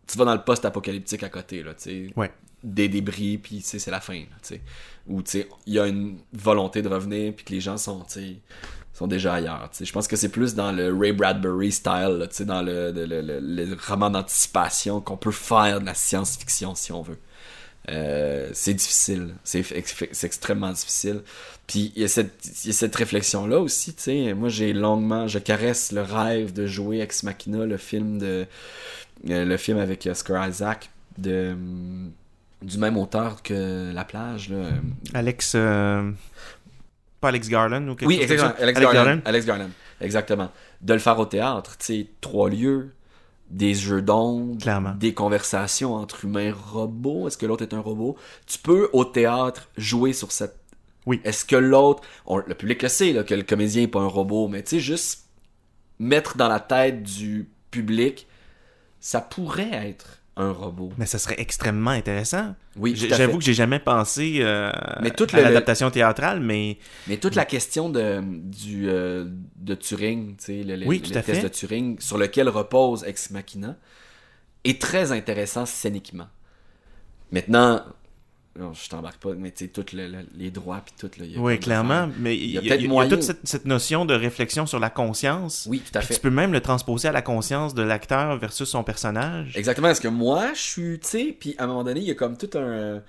[0.09, 2.13] tu vas dans le poste apocalyptique à côté là, tu sais.
[2.17, 2.33] Ouais.
[2.65, 4.61] Des débris puis tu sais, c'est la fin tu sais.
[5.07, 8.01] Où tu sais il y a une volonté de revenir puis que les gens sont
[8.01, 8.37] tu sais
[8.95, 9.69] sont déjà ailleurs.
[9.71, 9.85] tu sais.
[9.85, 13.05] Je pense que c'est plus dans le Ray Bradbury style, tu sais, dans le, le,
[13.07, 17.19] le- le- roman d'anticipation qu'on peut faire de la science-fiction si on veut.
[17.91, 21.23] Euh, c'est difficile, c'est ex- c'est extrêmement difficile.
[21.69, 24.35] Puis il y a cette, il y a cette réflexion-là aussi, tu sais.
[24.35, 28.47] Moi, j'ai longuement, je caresse le rêve de jouer Ex Machina, le film de,
[29.25, 31.57] le film avec Oscar Isaac, de,
[32.63, 34.71] du même auteur que La Plage, là.
[35.15, 35.53] Alex.
[35.55, 36.11] euh,
[37.21, 38.51] Pas Alex Garland ou quelque Oui, exactement.
[38.57, 38.63] ça?
[38.63, 39.21] Alex, Garland.
[39.25, 39.71] Alex Garland.
[40.01, 40.51] Exactement.
[40.81, 42.93] De le faire au théâtre, tu sais, trois lieux,
[43.51, 44.05] des jeux
[44.61, 44.95] Clairement.
[44.95, 47.27] des conversations entre humains robots.
[47.27, 48.17] Est-ce que l'autre est un robot?
[48.47, 50.57] Tu peux, au théâtre, jouer sur cette...
[51.07, 51.21] Oui.
[51.25, 52.03] Est-ce que l'autre...
[52.47, 54.81] Le public le sait, là, que le comédien n'est pas un robot, mais tu sais,
[54.81, 55.25] juste
[55.99, 58.27] mettre dans la tête du public,
[59.01, 60.93] ça pourrait être un robot.
[60.97, 62.55] Mais ça serait extrêmement intéressant.
[62.77, 64.71] Oui, J'avoue que j'ai jamais pensé euh,
[65.03, 66.79] Mais tout à l'adaptation théâtrale, mais
[67.09, 69.27] Mais toute la question de, du, euh,
[69.57, 73.77] de Turing, tu sais, le, Oui, le test de Turing, sur lequel repose Ex Machina,
[74.63, 76.29] est très intéressant scéniquement.
[77.33, 77.83] Maintenant,
[78.59, 81.37] non, je t'embarque pas, mais tu sais, tous les droits puis tout, là, il y
[81.37, 82.11] a oui, clairement.
[82.19, 84.91] Mais il y, y a y a toute cette, cette notion de réflexion sur la
[84.91, 85.67] conscience.
[85.71, 86.15] Oui, tout à fait.
[86.15, 89.57] tu peux même le transposer à la conscience de l'acteur versus son personnage.
[89.57, 92.11] Exactement, parce que moi, je suis, tu sais, puis à un moment donné, il y
[92.11, 93.01] a comme tout un...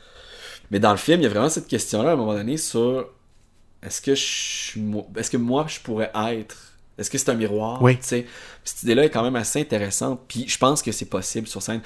[0.69, 3.09] Mais dans le film, il y a vraiment cette question-là, à un moment donné, sur...
[3.81, 4.79] Est-ce que je
[5.17, 6.57] Est-ce que moi, je pourrais être...
[6.99, 7.81] Est-ce que c'est un miroir?
[7.81, 7.97] Oui.
[7.97, 8.25] Tu sais,
[8.63, 11.81] cette idée-là est quand même assez intéressante, puis je pense que c'est possible sur scène.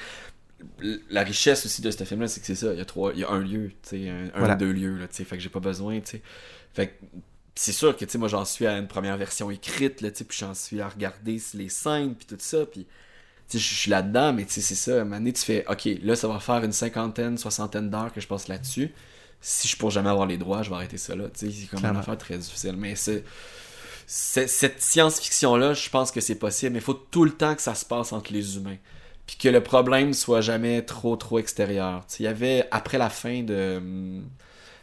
[1.10, 3.12] La richesse aussi de ce film-là, c'est que c'est ça, il y a trois...
[3.14, 4.54] Il y a un lieu, tu sais, un, Voilà.
[4.54, 6.22] ou deux lieux, là, tu sais, fait que j'ai pas besoin, tu sais.
[6.72, 6.92] Fait que
[7.54, 10.18] c'est sûr que, tu sais, moi, j'en suis à une première version écrite, là, tu
[10.18, 12.86] sais, puis j'en suis à regarder les scènes, puis tout ça, puis
[13.48, 14.92] tu sais, je suis là-dedans, mais tu sais, c'est ça.
[14.92, 18.12] À un moment donné, tu fais, OK, là, ça va faire une cinquantaine, soixantaine d'heures
[18.12, 18.92] que je passe là-dessus.
[19.40, 21.24] Si je pourrais jamais avoir les droits, je vais arrêter ça là.
[21.28, 22.74] Tu sais, c'est comme une affaire très difficile.
[22.78, 23.22] Mais c'est-
[24.06, 27.74] cette science-fiction-là, je pense que c'est possible, mais il faut tout le temps que ça
[27.74, 28.76] se passe entre les humains.
[29.26, 32.04] Puis que le problème soit jamais trop, trop extérieur.
[32.18, 33.76] Il y avait, après la fin de...
[33.78, 34.24] hum,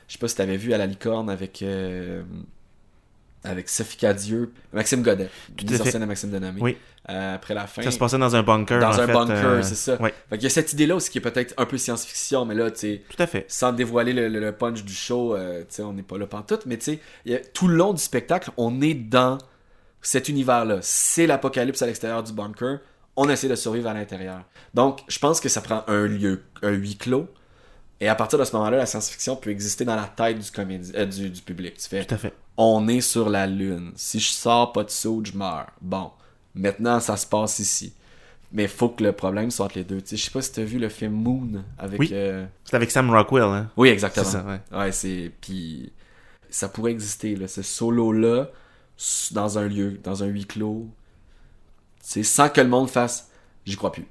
[0.07, 1.61] Je sais pas si t'avais vu à la licorne avec...
[1.61, 2.23] euh,
[3.43, 5.27] avec Sophie Cadieux, Maxime Godet,
[5.57, 6.61] Tout mise à en scène de Maxime Denamé.
[6.61, 6.77] Oui.
[7.09, 8.79] Euh, après la fin, Ça se passait dans un bunker.
[8.79, 9.99] dans en un fait, bunker, euh, c'est ça.
[9.99, 10.13] ouais.
[10.29, 12.69] Fait qu'il y a cette idée-là aussi qui est peut-être un peu science-fiction, mais là,
[12.69, 13.45] tu sais, Tout à fait.
[13.47, 16.67] sans dévoiler le, le- le punch du show, tu sais, on n'est pas là pantoute,
[16.67, 19.39] mais tu sais, il tout le long du spectacle, on est dans
[20.03, 20.77] cet univers-là.
[20.83, 22.77] C'est l'apocalypse à l'extérieur du bunker.
[23.15, 24.43] On essaie de survivre à l'intérieur.
[24.73, 27.27] Donc, je pense que ça prend un lieu, un huis clos.
[27.99, 30.49] Et à partir de ce moment-là, la science-fiction peut exister dans la tête du,
[30.95, 31.75] euh, du, du public.
[31.77, 32.33] Tu fais, Tout à fait.
[32.57, 33.91] on est sur la Lune.
[33.95, 35.67] Si je sors pas de saut, je meurs.
[35.81, 36.09] Bon,
[36.55, 37.93] maintenant ça se passe ici.
[38.53, 40.01] Mais faut que le problème soit entre les deux.
[40.01, 41.99] Tu sais, je sais pas si t'as vu le film Moon avec.
[41.99, 42.09] Oui.
[42.11, 43.69] euh, C'est avec Sam Rockwell, hein?
[43.77, 44.25] Oui, C'est exactement.
[44.25, 44.77] ça, ouais.
[44.77, 45.31] Ouais, c'est.
[45.39, 45.91] Puis
[46.49, 48.49] ça pourrait exister, là, ce solo-là,
[49.31, 50.87] dans un lieu, dans un huis clos.
[52.01, 53.29] C'est sans que le monde fasse.
[53.65, 54.07] J'y crois plus.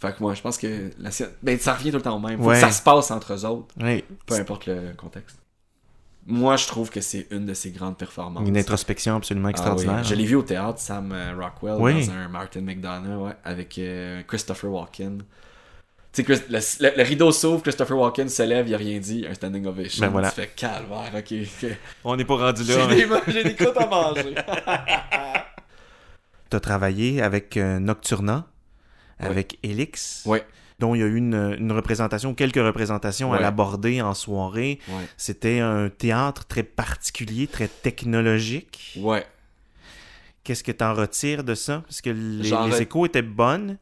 [0.00, 1.10] Fait que moi, je pense que la
[1.42, 2.38] ben, ça revient tout le temps au même.
[2.38, 2.54] Faut Ouais.
[2.54, 3.74] que ça se passe entre eux autres,
[4.26, 5.38] peu importe le contexte.
[6.26, 8.48] Moi, je trouve que c'est une de ses grandes performances.
[8.48, 9.98] Une introspection absolument Ah extraordinaire.
[9.98, 10.04] oui.
[10.08, 12.06] Je l'ai vu au théâtre, Sam euh, Rockwell, Oui.
[12.06, 15.18] dans un Martin McDonough, ouais, avec euh, Christopher Walken.
[15.18, 18.98] Tu sais, Chris- le, le- le rideau s'ouvre, Christopher Walken se lève, il a rien
[19.00, 20.00] dit, un standing ovation.
[20.06, 20.30] Ben voilà.
[20.30, 21.68] Tu fais calvaire, ok.
[22.04, 22.86] On n'est pas rendu J'ai là.
[22.86, 24.34] des, j'ai des croûtes à manger.
[26.54, 28.46] Tu as travaillé avec euh, Nocturna,
[29.18, 30.46] avec Elix, Ouais.
[30.78, 34.78] dont il y a eu une, une représentation, quelques représentations à l'aborder en soirée.
[34.88, 35.02] Ouais.
[35.16, 38.96] C'était un théâtre très particulier, très technologique.
[39.00, 39.26] Ouais.
[40.44, 41.80] Qu'est-ce que tu en retires de ça?
[41.88, 43.76] Parce que les, échos étaient bonnes.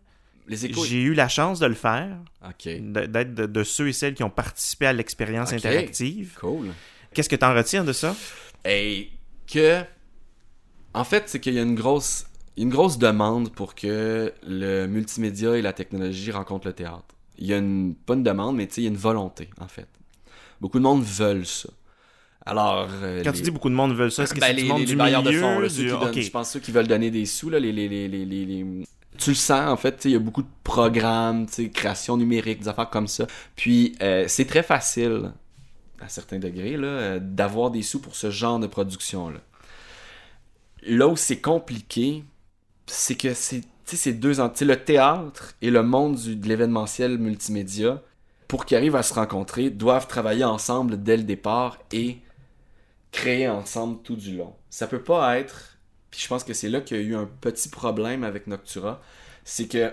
[0.49, 0.83] Les échos.
[0.87, 2.65] J'ai eu la chance de le faire, Ok.
[2.69, 6.39] de- d'être de, de ceux et celles qui ont participé à l'expérience interactive.
[6.41, 6.69] Cool.
[7.13, 8.17] Qu'est-ce que tu en retires de ça?
[8.65, 9.11] Et
[9.47, 9.83] que.
[10.95, 12.25] En fait, c'est qu'il y a une grosse.
[12.57, 17.05] Une grosse demande pour que le multimédia et la technologie rencontrent le théâtre.
[17.39, 17.95] Il y a une.
[17.95, 19.89] Pas une demande, mais tu sais, il y a une volonté, en fait.
[20.61, 21.71] Beaucoup de monde veulent ça.
[22.45, 22.89] Alors.
[23.03, 24.63] euh, Quand les- tu dis beaucoup de monde veulent ça, est-ce que Ben, c'est les,
[24.63, 25.35] du monde les- du les bailleurs milieu?
[25.41, 26.21] de fonds, là, du- ceux qui donnent- ok.
[26.21, 28.85] je pense ceux qui veulent donner des sous, là, les, les, les, les, les- les-
[29.19, 31.69] tu le sens, en fait, tu sais, il y a beaucoup de programmes, tu sais,
[31.71, 33.27] création numérique, des affaires comme ça.
[33.57, 35.33] Puis, euh, c'est très facile,
[36.01, 39.39] à certains degrés, là, euh, d'avoir des sous pour ce genre de production-là.
[40.87, 42.25] Là où c'est compliqué,
[42.87, 48.03] c'est que c'est, c'est deux, le théâtre et le monde du- de l'événementiel multimédia,
[48.49, 52.19] pour qu'ils arrivent à se rencontrer, doivent travailler ensemble dès le départ et
[53.11, 54.55] créer ensemble tout du long.
[54.71, 55.79] Ça peut pas être,
[56.11, 59.01] puis je pense que c'est là qu'il y a eu un petit problème avec Noctura,
[59.45, 59.93] c'est que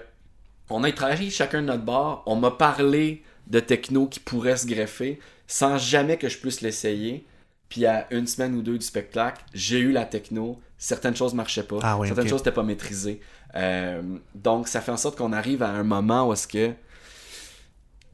[0.69, 4.67] on a travaillé chacun de notre bord, on m'a parlé de techno qui pourrait se
[4.67, 7.25] greffer sans jamais que je puisse l'essayer.
[7.69, 11.63] Puis à une semaine ou deux du spectacle, j'ai eu la techno, certaines choses marchaient
[11.63, 13.21] pas, Ah oui, certaines choses n'étaient pas maîtrisées.
[13.55, 14.01] Euh,
[14.35, 16.73] donc ça fait en sorte qu'on arrive à un moment où est-ce que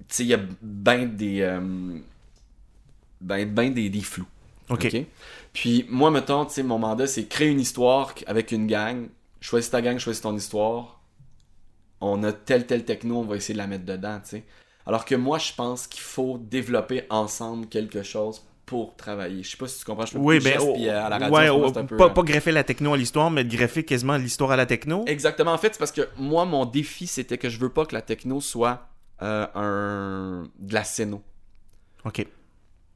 [0.08, 1.60] tu sais, il y a ben des euh,
[3.22, 4.28] ben, ben des, des flous.
[4.70, 4.96] Ok?
[5.54, 9.08] Puis moi, mettons, tu sais, mon mandat, c'est créer une histoire avec une gang.
[9.40, 11.00] Choisis ta gang, choisis ton histoire.
[12.02, 14.44] On a telle, telle techno, on va essayer de la mettre dedans, tu sais.
[14.86, 19.44] Alors que moi, je pense qu'il faut développer ensemble quelque chose pour travailler.
[19.44, 20.06] Je sais pas si tu comprends.
[20.06, 22.06] Je fais Oui, ben, oh, puis, euh, à la radio, ouais, oh, un peu, pas,
[22.06, 25.04] euh, pas greffer la techno à l'histoire, mais greffer quasiment l'histoire à la techno.
[25.08, 25.54] Exactement.
[25.54, 28.02] En fait, c'est parce que moi, mon défi, c'était que je veux pas que la
[28.02, 28.88] techno soit
[29.22, 30.50] euh, un...
[30.60, 31.22] de la scéno.
[32.04, 32.26] Ok.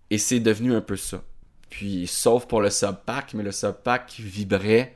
[0.10, 1.22] Et c'est devenu un peu ça.
[1.70, 4.96] Puis, sauf pour le subpack, mais le subpack vibrait.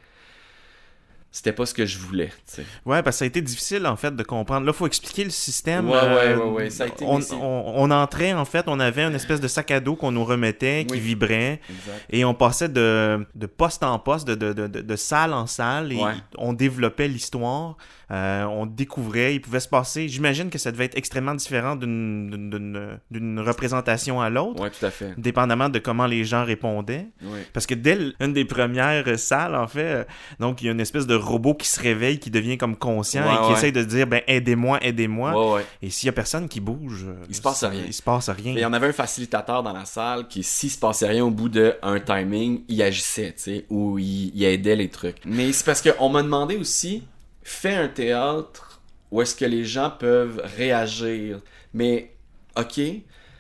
[1.36, 2.66] C'était pas ce que je voulais, tu sais.
[2.86, 4.68] Ouais, parce que ça a été difficile en fait de comprendre.
[4.68, 5.90] Là, faut expliquer le système.
[5.90, 8.80] Ouais, euh, ouais, ouais, ouais, ça a été- on, on- on entrait en fait, on
[8.80, 11.00] avait une espèce de sac à dos qu'on nous remettait qui Oui.
[11.00, 11.60] vibrait.
[11.68, 12.06] Exact.
[12.12, 15.92] Et on passait de, de poste en poste, de, de, de, de- salle en salle,
[15.92, 16.14] et Ouais.
[16.38, 17.78] on développait l'histoire,
[18.12, 23.40] euh, on découvrait, il pouvait se passer, j'imagine que ça devait être extrêmement différent d'une-
[23.40, 25.14] représentation à l'autre, Ouais, tout à fait.
[25.18, 27.08] dépendamment de comment les gens répondaient.
[27.24, 27.48] Ouais.
[27.54, 30.04] Parce que dès une des premières euh, salles, en fait, euh,
[30.40, 33.24] donc il y a une espèce de robot qui se réveille, qui devient comme conscient
[33.26, 33.54] Ouais, et qui ouais.
[33.54, 35.54] essaye de dire, ben aidez-moi, aidez-moi.
[35.56, 35.66] Ouais.
[35.82, 37.84] Et s'il y a personne qui bouge, euh, Il se passe rien.
[37.86, 38.52] Il se passe rien.
[38.54, 41.24] Et il y en avait un facilitateur dans la salle qui, s'il se passait rien
[41.26, 41.74] au bout d'un
[42.06, 45.18] timing, il agissait, tu sais, ou il, il aidait les trucs.
[45.26, 47.04] Mais c'est parce qu'on m'a demandé aussi,
[47.42, 51.40] fais un théâtre où est-ce que les gens peuvent réagir.
[51.74, 52.12] Mais,
[52.58, 52.80] ok,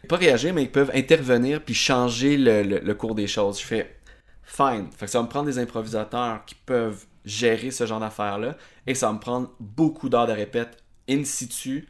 [0.07, 3.59] pas réagir, mais ils peuvent intervenir puis changer le, le- le cours des choses.
[3.59, 3.95] Je fais,
[4.43, 4.87] fine.
[4.95, 8.57] Fait que ça va me prendre des improvisateurs qui peuvent gérer ce genre d'affaires-là.
[8.87, 11.87] Et ça va me prendre beaucoup d'heures de répète in situ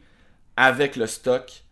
[0.56, 1.64] avec le stock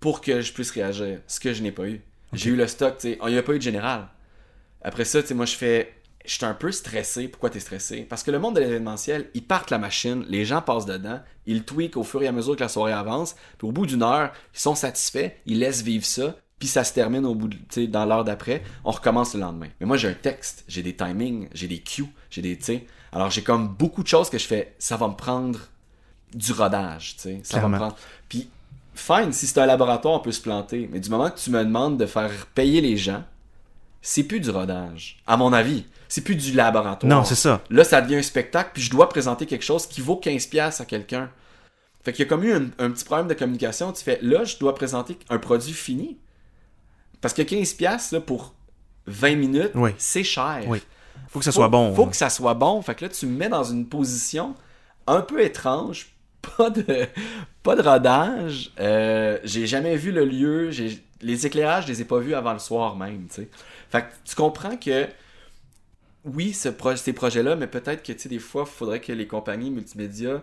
[0.00, 1.20] pour que je puisse réagir.
[1.26, 2.02] Ce que je n'ai pas eu.
[2.32, 3.18] J'ai eu le stock, tu sais.
[3.26, 4.08] Il n'y a pas eu de général.
[4.82, 5.94] Après ça, tu sais, moi, je fais.
[6.24, 7.28] j'étais un peu stressé.
[7.28, 8.02] Pourquoi t'es stressé?
[8.02, 11.64] Parce que le monde de l'événementiel, ils partent la machine, les gens passent dedans, ils
[11.64, 14.32] tweakent au fur et à mesure que la soirée avance, puis au bout d'une heure,
[14.54, 17.64] ils sont satisfaits, ils laissent vivre ça, puis ça se termine au bout de, tu
[17.70, 19.68] sais, dans l'heure d'après, on recommence le lendemain.
[19.80, 22.86] Mais moi, j'ai un texte, j'ai des timings, j'ai des cues, j'ai des, tu sais,
[23.16, 25.58] alors j'ai comme beaucoup de choses que je fais, ça va me prendre
[26.34, 27.96] du rodage, tu sais, ça va me prendre.
[28.28, 28.48] Puis,
[28.94, 31.64] fine, si c'est un laboratoire, on peut se planter, mais du moment que tu me
[31.64, 33.24] demandes de faire payer les gens,
[34.02, 35.84] c'est plus du rodage, à mon avis.
[36.08, 37.10] C'est plus du laboratoire.
[37.10, 37.62] Non, c'est ça.
[37.68, 40.84] Là, ça devient un spectacle, puis je dois présenter quelque chose qui vaut 15$ à
[40.84, 41.30] quelqu'un.
[42.04, 43.92] Fait qu'il y a comme eu un, un petit problème de communication.
[43.92, 46.16] Tu fais, là, je dois présenter un produit fini.
[47.20, 48.54] Parce que 15$ là, pour
[49.06, 49.90] 20 minutes, Oui.
[49.98, 50.62] c'est cher.
[50.68, 50.80] Oui.
[51.28, 51.94] Faut que ça soit bon.
[51.94, 52.80] Faut que ça soit bon.
[52.82, 54.54] Fait que là, tu me mets dans une position
[55.06, 56.12] un peu étrange.
[56.56, 57.06] Pas de,
[57.64, 58.70] pas de rodage.
[58.78, 60.70] Euh, j'ai jamais vu le lieu.
[60.70, 63.26] J'ai, les éclairages, je les ai pas vus avant le soir même.
[63.28, 65.08] Fait que tu comprends que
[66.24, 69.70] oui, ce pro- ces projets-là, mais peut-être que des fois, il faudrait que les compagnies
[69.70, 70.42] multimédia.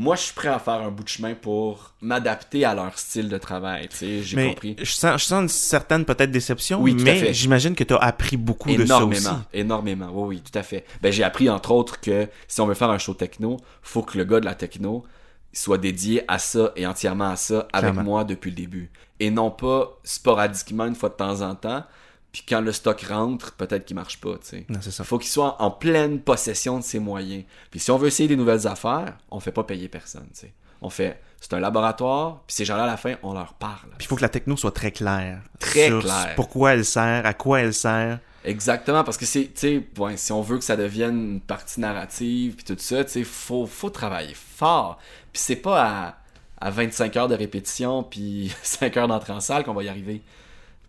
[0.00, 3.28] Moi, je suis prêt à faire un bout de chemin pour m'adapter à leur style
[3.28, 3.86] de travail.
[3.88, 4.74] tu sais, J'ai compris.
[4.78, 8.38] je sens, je sens une certaine peut-être déception, Oui, mais j'imagine que tu as appris
[8.38, 9.20] beaucoup de ça aussi.
[9.20, 10.86] Énormément, énormément, oui, oui, tout à fait.
[11.02, 14.16] Ben, j'ai appris entre autres que si on veut faire un show techno, faut que
[14.16, 15.04] le gars de la techno
[15.52, 18.02] soit dédié à ça et entièrement à ça avec Clairement.
[18.10, 18.90] moi depuis le début.
[19.18, 21.84] Et non pas sporadiquement une fois de temps en temps,
[22.32, 24.66] puis quand le stock rentre, peut-être qu'il marche pas, tu sais.
[24.68, 25.04] Non, ça.
[25.04, 27.44] Faut qu'il soit en pleine possession de ses moyens.
[27.70, 30.52] Puis si on veut essayer des nouvelles affaires, on fait pas payer personne, tu sais.
[30.82, 33.90] On fait, c'est un laboratoire, puis ces gens-là, à la fin, on leur parle.
[33.98, 35.40] Puis il faut que la techno soit très claire.
[35.58, 36.34] Très sur claire.
[36.36, 38.20] Pourquoi elle sert, à quoi elle sert.
[38.44, 42.54] Exactement, parce que c'est, tu ouais, si on veut que ça devienne une partie narrative,
[42.54, 44.98] puis tout ça, tu sais, faut, faut travailler fort.
[45.32, 46.14] Puis c'est pas à,
[46.60, 50.22] à 25 heures de répétition, puis 5 heures d'entrée en salle qu'on va y arriver.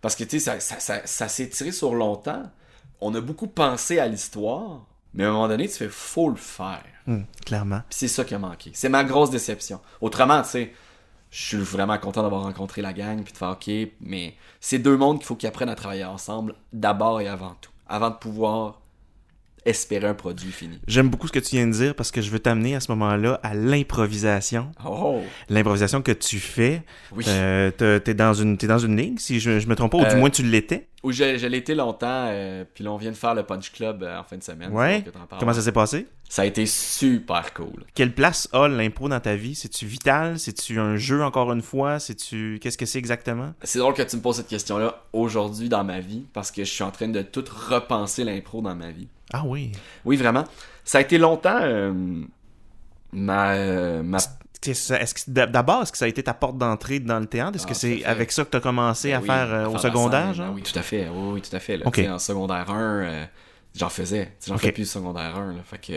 [0.02, 2.42] Parce que, tu sais, ça, ça, ça, ça s'est tiré sur longtemps.
[3.00, 4.84] On a beaucoup pensé à l'histoire,
[5.14, 6.84] mais à un moment donné, tu fais, faut le faire.
[7.08, 7.82] Hum, clairement.
[7.88, 8.72] C'est ça qui a manqué.
[8.74, 9.80] C'est ma grosse déception.
[10.00, 10.72] Autrement, tu sais,
[11.30, 14.98] je suis vraiment content d'avoir rencontré la gang puis de faire OK, mais c'est deux
[14.98, 18.81] mondes qu'il faut qu'ils apprennent à travailler ensemble d'abord et avant tout, avant de pouvoir
[19.64, 20.78] espérer un produit fini.
[20.86, 22.90] J'aime beaucoup ce que tu viens de dire parce que je veux t'amener à ce
[22.92, 24.70] moment-là à l'improvisation.
[24.86, 26.82] Oh, L'improvisation que tu fais.
[27.12, 27.24] oui.
[27.28, 30.04] Euh, t'es- dans une t'es dans une ligue, si je, je me trompe pas, ou
[30.04, 30.88] du Euh, moins tu l'étais?
[31.02, 33.72] Où je, je l'ai été longtemps, euh, puis là on vient de faire le Punch
[33.72, 34.72] Club euh, en fin de semaine.
[34.72, 35.04] Ouais.
[35.40, 36.06] Comment ça s'est passé?
[36.28, 37.84] Ça a été super cool.
[37.94, 39.56] Quelle place a l'impro dans ta vie?
[39.56, 40.38] C'est-tu vital?
[40.38, 41.98] C'est-tu un jeu encore une fois?
[41.98, 43.52] C'est-tu qu'est-ce que c'est exactement?
[43.64, 46.70] C'est drôle que tu me poses cette question-là aujourd'hui dans ma vie, parce que je
[46.70, 49.08] suis en train de tout repenser l'impro dans ma vie.
[49.32, 49.72] Ah oui.
[50.04, 50.44] Oui, vraiment.
[50.84, 51.92] Ça a été longtemps euh,
[53.12, 54.18] ma, ma.
[54.70, 57.56] Est-ce que d'abord est-ce que ça a été ta porte d'entrée dans le théâtre?
[57.56, 59.52] Est-ce Ah, que tout c'est avec ça que tu as commencé Ben à oui, faire
[59.52, 60.46] euh, au secondaire, scène, genre?
[60.48, 61.08] ben oui, tout à fait.
[61.12, 61.76] Oui, oui, tout à fait.
[61.76, 61.86] Là.
[62.14, 63.24] En secondaire 1, euh,
[63.76, 64.32] j'en faisais.
[64.46, 65.52] J'en fais plus secondaire 1.
[65.54, 65.58] Là.
[65.64, 65.92] Fait que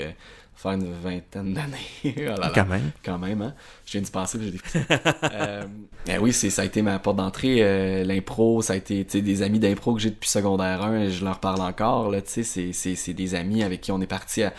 [0.57, 1.75] faire une vingtaine d'années.
[2.17, 2.51] oh là là.
[2.55, 2.91] Quand même.
[3.03, 3.53] Quand même, hein.
[3.85, 4.59] Je viens d'y penser, j'ai des
[5.33, 5.63] euh,
[6.07, 7.57] ben oui, c'est, ça a été ma porte d'entrée.
[7.59, 11.25] euh, l'impro, ça a été des amis d'impro que j'ai depuis secondaire 1 et je
[11.25, 12.09] leur parle encore.
[12.09, 14.53] Là, tu sais, c'est, c'est, c'est des amis avec qui on est parti à...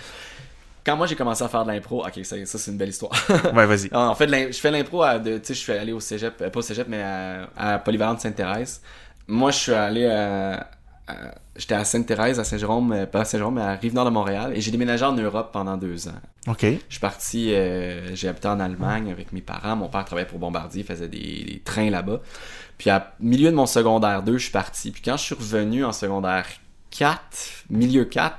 [0.87, 3.13] Quand moi j'ai commencé à faire de l'impro, ok, ça, ça c'est une belle histoire.
[3.55, 3.93] Ouais, vas-y.
[3.93, 6.63] En fait, je fais l'impro tu sais, je suis allé au cégep, euh, pas au
[6.63, 8.81] cégep, mais à, à Polyvalente Sainte-Thérèse.
[9.27, 10.69] Moi, je suis allé à,
[11.09, 14.53] à- j'étais à Sainte-Thérèse, à Saint-Jérôme, euh, pas à Saint-Jérôme, mais à Rive-Nord de Montréal,
[14.55, 16.21] et j'ai déménagé en Europe pendant deux ans.
[16.47, 16.63] OK.
[16.63, 19.75] Je suis parti, euh, j'ai habité en Allemagne avec mes parents.
[19.75, 22.21] Mon père travaillait pour Bombardier, il faisait des, des trains là-bas.
[22.79, 24.93] Puis à milieu de mon secondaire 2, je suis parti.
[24.93, 26.47] Puis quand je suis revenu en secondaire
[26.91, 27.19] 4,
[27.71, 28.39] milieu 4, euh,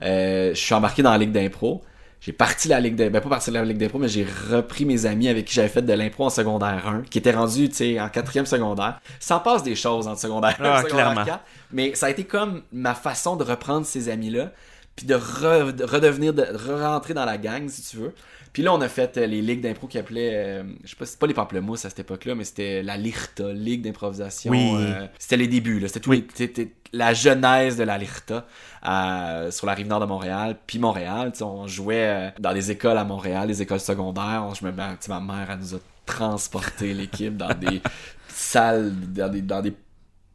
[0.00, 1.82] je suis embarqué dans la ligue d'impro.
[2.18, 5.06] J'ai parti la ligue d'impro, ben pas parti la ligue d'impro, mais j'ai repris mes
[5.06, 8.00] amis avec qui j'avais fait de l'impro en secondaire 1, qui étaient rendus, tu sais,
[8.00, 9.00] en quatrième secondaire.
[9.20, 11.24] Ça en passe des choses en secondaire 1 Ah, secondaire clairement.
[11.24, 11.40] 4,
[11.72, 14.50] mais ça a été comme ma façon de reprendre ces amis-là,
[14.96, 18.14] puis de, re- de redevenir, de re-rentrer dans la gang, si tu veux.
[18.52, 21.04] Puis là, on a fait euh, les ligues d'impro qui appelaient, euh, je sais pas,
[21.04, 24.50] c'est pas les pamplemousses à cette époque-là, mais c'était la LIRTA, Ligue d'improvisation.
[24.50, 24.72] Oui.
[24.78, 25.88] euh, c'était les débuts, là.
[25.88, 26.26] C'était tout Oui.
[26.26, 28.46] les- c'était la genèse de la LIRTA
[28.88, 31.32] euh, sur la rive nord de Montréal, puis Montréal.
[31.32, 34.44] tu sais, On jouait dans des écoles à Montréal, des écoles secondaires.
[34.48, 37.82] On- Je me, sais, ma mère, elle nous a transporté l'équipe dans des
[38.28, 39.74] salles, dans des, dans des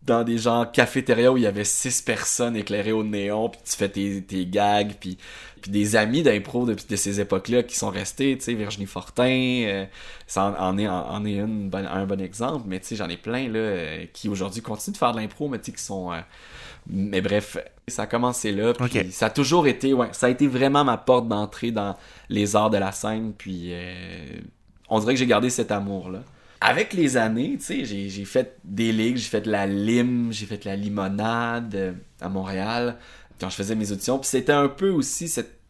[0.04, 3.76] dans des genres cafétéria où il y avait six personnes éclairées au néon, puis tu
[3.76, 5.18] fais tes, tes gags, puis,
[5.62, 9.64] puis des amis d'impro de, de ces époques-là qui sont restés, tu sais, Virginie Fortin,
[9.68, 9.86] euh,
[10.26, 13.10] ça en, en est, en, en est une un bon exemple, mais tu sais, j'en
[13.10, 15.84] ai plein, là, euh, qui aujourd'hui continuent de faire de l'impro, mais tu sais, qui
[15.84, 16.12] sont...
[16.12, 16.20] euh,
[16.88, 20.48] mais bref, ça a commencé là, puis ça a toujours été, ouais, ça a été
[20.48, 21.96] vraiment ma porte d'entrée dans
[22.28, 23.72] les arts de la scène, puis
[24.90, 26.24] on dirait que j'ai gardé cet amour-là.
[26.62, 30.46] Avec les années, tu sais, j'ai, fait des ligues, j'ai fait de la lime, j'ai
[30.46, 32.98] fait de la limonade euh, à Montréal.
[33.40, 34.20] quand je faisais mes auditions.
[34.20, 35.62] Puis c'était un peu aussi cette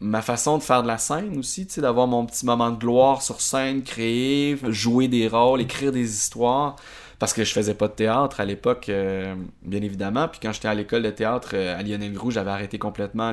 [0.00, 2.78] ma façon de faire de la scène aussi, tu sais, d'avoir mon petit moment de
[2.78, 6.76] gloire sur scène, créer, jouer des rôles, écrire des histoires.
[7.18, 10.28] Parce que je faisais pas de théâtre à l'époque, euh, bien évidemment.
[10.28, 13.32] Puis quand j'étais à l'école de théâtre euh, à Lionel Groux, j'avais arrêté complètement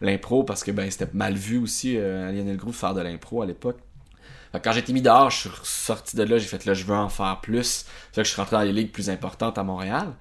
[0.00, 3.00] l'impro parce que ben c'était mal vu aussi euh, à Lionel Groux de faire de
[3.00, 3.78] l'impro à l'époque.
[4.62, 7.08] Quand été mis dehors, je suis sorti de là, j'ai fait là, je veux en
[7.08, 7.84] faire plus.
[8.12, 10.14] C'est que je suis rentré dans les ligues plus importantes à Montréal.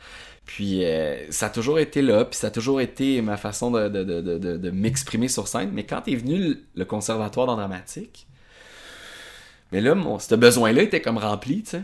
[0.46, 0.84] Puis
[1.32, 4.38] ça a toujours été là, puis ça a toujours été ma façon de, de, de,
[4.38, 5.72] de m'exprimer sur scène.
[5.74, 8.28] Mais quand est venu le, conservatoire dans dramatique,
[9.72, 11.82] mais là, mon, ce besoin-là était comme rempli, tu sais.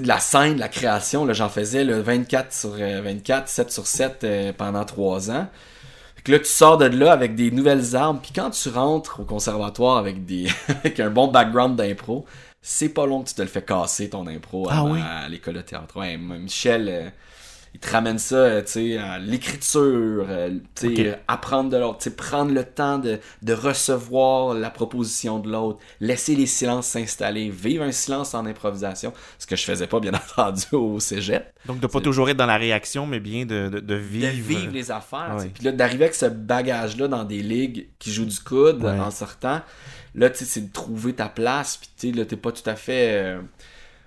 [0.00, 4.24] de la scène, de la création, j'en faisais le 24 sur 24, 7 sur 7
[4.24, 5.48] euh, pendant 3 ans.
[6.24, 8.18] Fait là, tu sors de là avec des nouvelles armes.
[8.20, 12.24] Puis quand tu rentres au conservatoire avec, des avec un bon background d'impro,
[12.62, 14.84] c'est pas long que tu te le fais casser ton impro ah
[15.24, 15.98] à, l'école de théâtre.
[15.98, 17.10] Ouais, Michel, euh,
[17.74, 21.98] il te ramène ça, euh, tu sais, à l'écriture, euh, tu sais, apprendre de l'autre,
[21.98, 26.86] tu sais, prendre le temps de, de recevoir la proposition de l'autre, laisser les silences
[26.86, 31.52] s'installer, vivre un silence en improvisation, ce que je faisais pas, bien entendu, au cégep.
[31.66, 34.28] Donc, de pas toujours être dans la réaction, mais bien de, de, vivre...
[34.28, 38.24] De vivre les affaires, Puis là, d'arriver avec ce bagage-là dans des ligues qui jouent
[38.24, 39.62] du coude en sortant,
[40.14, 42.70] là, tu sais, c'est de trouver ta place, puis tu sais, là, t'es pas tout
[42.70, 43.14] à fait...
[43.14, 43.40] Euh,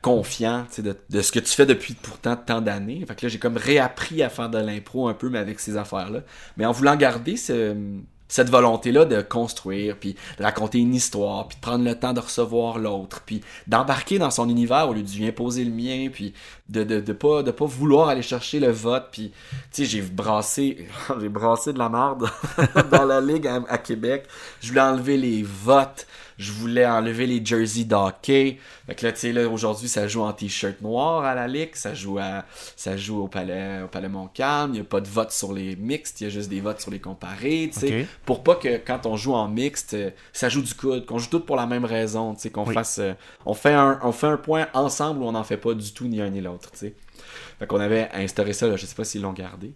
[0.02, 3.04] confiant de, ce que tu fais depuis pourtant tant d'années.
[3.08, 5.78] Fait que là, j'ai comme réappris à faire de l'impro un peu, mais avec ces
[5.78, 6.22] affaires-là.
[6.56, 11.62] Mais en voulant garder cette volonté-là de construire, puis de raconter une histoire, puis de
[11.62, 15.28] prendre le temps de recevoir l'autre, puis d'embarquer dans son univers au lieu de lui
[15.28, 16.34] imposer le mien, puis
[16.70, 19.32] de, de, de, pas, de vouloir aller chercher le vote, puis
[19.72, 20.88] tu sais, j'ai brassé,
[21.20, 22.30] j'ai brassé de la merde
[22.92, 24.28] dans la ligue à, Québec.
[24.62, 26.06] Je voulais enlever les votes
[26.38, 28.58] je voulais enlever les jerseys d'hockey.
[28.86, 31.72] Fait que là, tu sais, là, aujourd'hui, ça joue en t-shirt noir à la Ligue,
[31.74, 35.08] ça joue à, ça joue au Palais, au Palais Montcalm, il n'y a pas de
[35.08, 38.08] vote sur les mixtes, il y a juste des votes sur les comparés, tu sais.
[38.26, 39.98] Pour pas que quand on joue en mixte,
[40.32, 43.00] ça joue du coude, qu'on joue tout pour la même raison, tu sais, qu'on fasse,
[43.00, 43.14] euh,
[43.46, 46.08] on fait un, on fait un point ensemble où on n'en fait pas du tout
[46.08, 46.94] ni un ni l'autre, tu sais.
[47.60, 49.74] Fait qu'on avait instauré ça, là, je sais pas s'ils l'ont gardé.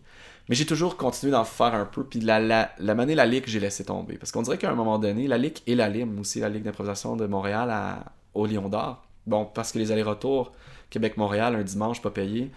[0.50, 2.04] Mais j'ai toujours continué d'en faire un peu.
[2.04, 4.18] Puis la, la, la manée, la Ligue, j'ai laissé tomber.
[4.18, 6.64] Parce qu'on dirait qu'à un moment donné, la Ligue et la LIM, aussi la Ligue
[6.64, 9.06] d'improvisation de Montréal à, au Lion d'Or.
[9.28, 10.52] Bon, parce que les allers-retours
[10.90, 12.52] Québec-Montréal, un dimanche pas payé,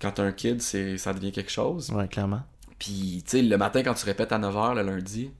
[0.00, 1.90] quand t'as un kid, ça devient quelque chose.
[1.90, 2.40] Ouais, clairement.
[2.78, 5.30] Puis, tu sais, le matin, quand tu répètes à 9h le lundi,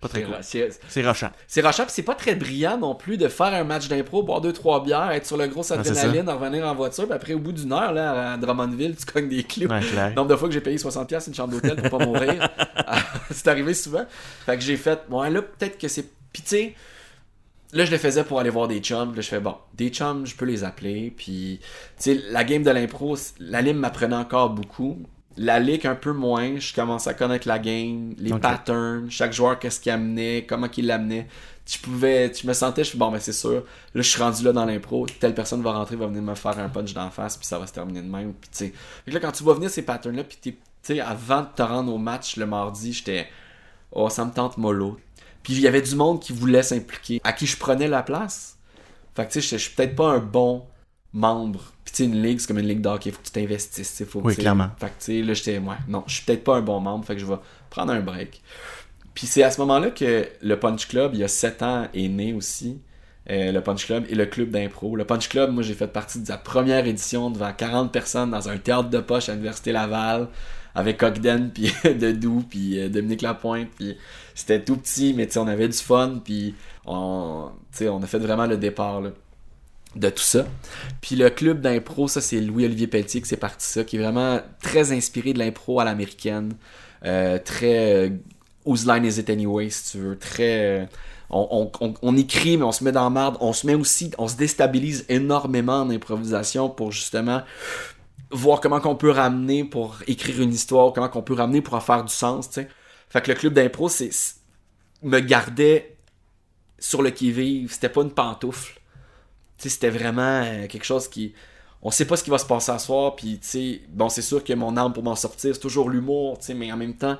[0.00, 1.30] pas très C'est rochant.
[1.46, 4.40] C'est rochant, puis c'est pas très brillant non plus de faire un match d'impro, boire
[4.40, 7.52] deux trois bières, être sur le gros adrénaline, revenir en voiture, puis après au bout
[7.52, 9.68] d'une heure là à Drummondville, tu cognes des clous.
[9.68, 12.48] Ouais, Nombre de fois que j'ai payé 60 une chambre d'hôtel pour pas mourir.
[13.30, 14.06] c'est arrivé souvent.
[14.46, 16.74] Fait que j'ai fait bon là peut-être que c'est puis tu sais
[17.72, 20.26] là je le faisais pour aller voir des chums, là je fais bon, des chums,
[20.26, 21.66] je peux les appeler puis tu
[21.98, 25.02] sais la game de l'impro, la lime m'apprenait encore beaucoup
[25.40, 29.58] la ligue un peu moins, je commence à connaître la game, les patterns, chaque joueur
[29.58, 31.28] qu'est-ce qu'il amenait, comment qu'il l'amenait.
[31.64, 33.62] Tu pouvais, tu me sentais, je suis bon, mais c'est sûr, là
[33.94, 36.68] je suis rendu là dans l'impro, telle personne va rentrer, va venir me faire un
[36.68, 38.74] punch d'en face, puis ça va se terminer de même, puis tu sais.
[39.06, 41.90] là quand tu vas venir ces patterns là, puis tu sais, avant de te rendre
[41.90, 43.26] au match le mardi, j'étais,
[43.92, 45.00] oh ça me tente mollo.
[45.42, 48.58] Puis il y avait du monde qui voulait s'impliquer, à qui je prenais la place.
[49.16, 50.66] Fait que tu sais, je suis peut-être pas un bon
[51.12, 51.72] membre.
[51.84, 54.04] Puis tu sais, une ligue, c'est comme une ligue d'hockey, il faut que tu t'investisses.
[54.08, 54.70] Faut, oui, clairement.
[54.78, 57.04] Fait que tu sais, là, j'étais, ouais, non, je suis peut-être pas un bon membre,
[57.04, 57.38] fait que je vais
[57.68, 58.42] prendre un break.
[59.14, 62.08] Puis c'est à ce moment-là que le Punch Club, il y a 7 ans, est
[62.08, 62.80] né aussi.
[63.28, 64.96] Euh, le Punch Club et le club d'impro.
[64.96, 68.48] Le Punch Club, moi j'ai fait partie de la première édition devant 40 personnes dans
[68.48, 70.28] un théâtre de poche à l'Université Laval
[70.74, 73.96] avec Ogden puis Dedou puis euh, Dominique Lapointe puis
[74.34, 76.54] c'était tout petit mais on avait du fun puis
[76.86, 77.50] on,
[77.82, 79.10] on a fait vraiment le départ là
[79.96, 80.46] de tout ça.
[81.00, 84.40] Puis le club d'impro, ça c'est Louis-Olivier Pelletier qui c'est parti ça, qui est vraiment
[84.62, 86.54] très inspiré de l'impro à l'américaine.
[87.04, 88.10] Euh, très euh,
[88.64, 90.18] Whose Line Is It Anyway, si tu veux.
[90.18, 90.80] Très.
[90.80, 90.86] Euh,
[91.30, 91.70] on,
[92.02, 93.32] on, écrit, mais on se met dans la.
[93.40, 97.42] On se met aussi, on se déstabilise énormément en improvisation pour justement
[98.32, 101.80] voir comment qu'on peut ramener pour écrire une histoire, comment qu'on peut ramener pour en
[101.80, 102.66] faire du sens, tu.
[103.08, 104.10] Fait que le club d'impro, c'est
[105.02, 105.96] me gardait
[106.78, 107.72] sur le qui-vive.
[107.72, 108.79] C'était pas une pantoufle
[109.68, 111.34] c'était vraiment euh, quelque chose qui.
[111.82, 114.22] On sait pas ce qui va se passer à soir, puis tu sais, bon, c'est
[114.22, 116.94] sûr que mon arme pour m'en sortir, c'est toujours l'humour, tu sais, mais en même
[116.94, 117.16] temps,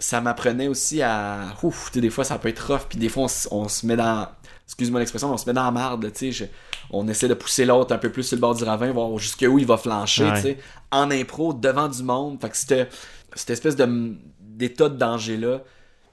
[0.00, 1.54] ça m'apprenait aussi à.
[1.62, 4.26] Ouf, des fois ça peut être rough, puis des fois on, se met dans.
[4.66, 6.50] Excuse-moi l'expression, on se met dans la marde, tu sais.
[6.90, 9.58] On essaie de pousser l'autre un peu plus sur le bord du ravin, voir jusqu'où
[9.58, 10.58] il va flancher, tu sais.
[10.90, 12.40] En impro, devant du monde.
[12.40, 12.92] Fait que cette,
[13.34, 15.62] cette espèce d'état de danger-là, Là,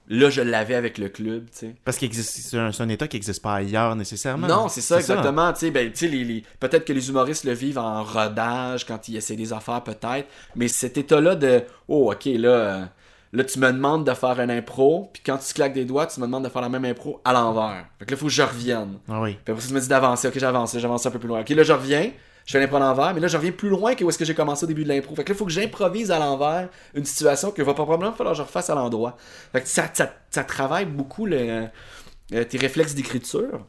[0.09, 1.75] je l'avais avec le club, tu sais.
[1.83, 4.47] Parce que c'est un, état qui n'existe pas ailleurs nécessairement.
[4.47, 5.51] Non, c'est ça, exactement.
[5.53, 9.35] Tu sais, ben, les, peut-être que les humoristes le vivent en rodage, quand ils essaient
[9.35, 10.27] des affaires, peut-être.
[10.55, 12.89] Mais cet état-là de, oh, ok, là,
[13.33, 16.19] Là, tu me demandes de faire un impro, puis quand tu claques des doigts, tu
[16.21, 17.85] me demandes de faire la même impro à l'envers.
[17.99, 18.99] Fait que là, il faut que je revienne.
[19.09, 19.37] Ah oui.
[19.43, 20.29] Puis après, ça, tu me dis d'avancer.
[20.29, 21.41] Ok, j'avance, j'avance un peu plus loin.
[21.41, 22.11] Ok, là, je reviens.
[22.47, 24.23] Je fais l'impro à l'envers, mais là, je reviens plus loin que où est-ce que
[24.23, 25.13] j'ai commencé au début de l'impro.
[25.15, 28.33] Fait que là, il faut que j'improvise à l'envers une situation que va probablement falloir
[28.33, 29.17] que je refasse à l'endroit.
[29.51, 31.67] Fait que ça, ça, travaille beaucoup le,
[32.33, 33.65] euh, tes réflexes d'écriture.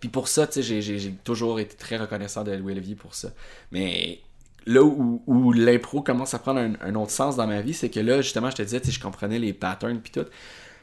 [0.00, 3.30] Puis pour ça, tu sais, j'ai- toujours été très reconnaissant de Louis Olivier pour ça.
[3.72, 4.20] Mais
[4.66, 8.00] là où, où l'impro commence à prendre un, autre sens dans ma vie, c'est que
[8.00, 10.26] là, justement, je te disais, tu je comprenais les patterns puis tout.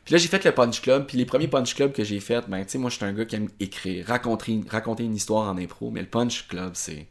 [0.05, 2.47] Puis là, j'ai fait le Punch Club, puis les premiers Punch Club que j'ai fait,
[2.47, 5.47] ben, tu sais, moi, je suis un gars qui aime écrire, raconter, raconter une histoire
[5.47, 7.07] en impro, mais le Punch Club, c'est.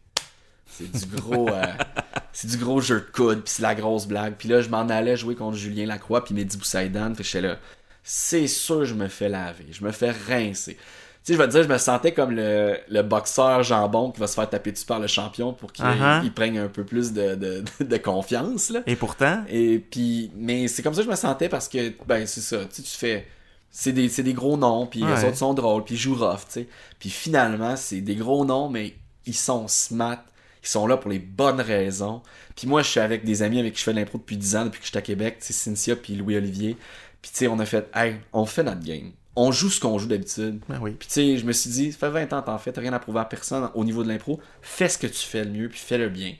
[0.66, 1.48] C'est du gros.
[1.48, 1.64] euh,
[2.32, 4.34] c'est du gros jeu de coude, puis c'est la grosse blague.
[4.36, 7.40] Puis là, je m'en allais jouer contre Julien Lacroix, puis Mehdi Boussaïdan, fait que j'étais
[7.40, 7.58] là.
[8.02, 10.78] C'est sûr, je me fais laver, je me fais rincer.
[11.22, 14.20] Tu sais, je vais te dire, je me sentais comme le, le boxeur jambon qui
[14.20, 15.84] va se faire taper dessus par le champion pour qu'il
[16.24, 18.80] il prenne un peu plus de, de, de confiance, là.
[18.86, 22.26] Et pourtant, Et puis, mais c'est comme ça que je me sentais parce que, ben,
[22.26, 23.26] c'est ça, tu tu fais.
[23.70, 25.14] C'est des, c'est des gros noms, puis Ouais.
[25.14, 26.68] les autres sont drôles, puis ils jouent rough, tu sais.
[26.98, 28.94] Puis finalement, c'est des gros noms, mais
[29.26, 30.24] ils sont smart,
[30.64, 32.22] ils sont là pour les bonnes raisons.
[32.56, 34.56] Puis moi, je suis avec des amis avec qui je fais de l'impro depuis 10
[34.56, 36.76] ans, depuis que je suis à Québec, tu sais, Cynthia puis Louis-Olivier.
[37.22, 39.12] Puis tu sais, on a fait, hey, on fait notre game.
[39.42, 40.60] On joue ce qu'on joue d'habitude.
[40.68, 40.90] ben oui.
[40.98, 42.82] Puis tu sais, je me suis dit, ça fait 20 ans que t'en fais, t'as
[42.82, 44.38] rien à prouver à personne au niveau de l'impro.
[44.60, 46.34] Fais ce que tu fais le mieux, puis fais-le bien.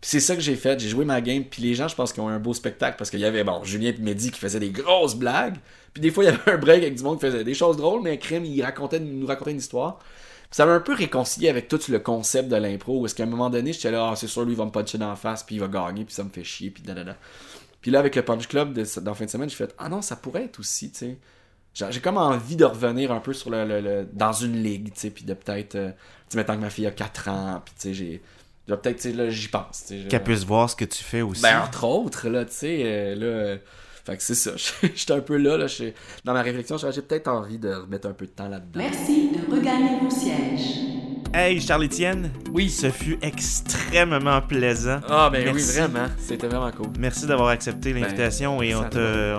[0.00, 2.14] Puis c'est ça que j'ai fait, j'ai joué ma game, puis les gens, je pense
[2.14, 4.40] qu'ils ont eu un beau spectacle parce qu'il y avait, bon, Julien et Mehdi qui
[4.40, 5.56] faisaient des grosses blagues,
[5.92, 7.76] puis des fois, il y avait un break avec du monde qui faisait des choses
[7.76, 9.98] drôles, mais Crème, il racontait, nous racontait une histoire.
[9.98, 13.24] Puis ça m'a un peu réconcilié avec tout le concept de l'impro, où est-ce qu'à
[13.24, 15.16] un moment donné, j'étais là, ah, c'est sûr, lui, il va me puncher dans la
[15.16, 16.94] face, puis il va gagner, puis ça me fait chier, puis da
[17.82, 19.90] Puis là, avec le Punch Club de, dans la fin de semaine, j'ai fait, ah
[19.90, 21.18] non, ça pourrait être aussi, tu sais.
[21.74, 25.00] J'ai comme envie de revenir un peu sur le, le- le- dans une ligue, tu
[25.00, 25.96] sais, puis de peut-être, euh, tu
[26.30, 28.22] sais, maintenant que ma fille a 4 ans, puis tu sais, j'ai,
[28.68, 30.00] je vais peut-être, tu sais, là, j'y pense, tu sais.
[30.00, 31.42] je- Qu'elle puisse voir ce que tu fais aussi.
[31.42, 33.58] ben, entre autres, là, tu sais, euh, là, euh,
[34.04, 34.50] fait que c'est ça,
[34.94, 35.66] j'étais un peu là, là,
[36.24, 38.80] dans ma réflexion, j'ai j'ai peut-être envie de remettre un peu de temps là-dedans.
[38.80, 40.80] Merci de regagner vos sièges.
[41.32, 42.30] Hey, Charles-Étienne.
[42.52, 42.68] Oui.
[42.68, 45.00] Ce fut extrêmement plaisant.
[45.08, 45.64] Ah, ben Merci.
[45.74, 46.88] oui, vraiment, c'était vraiment cool.
[46.98, 49.36] Merci d'avoir accepté l'invitation et on te,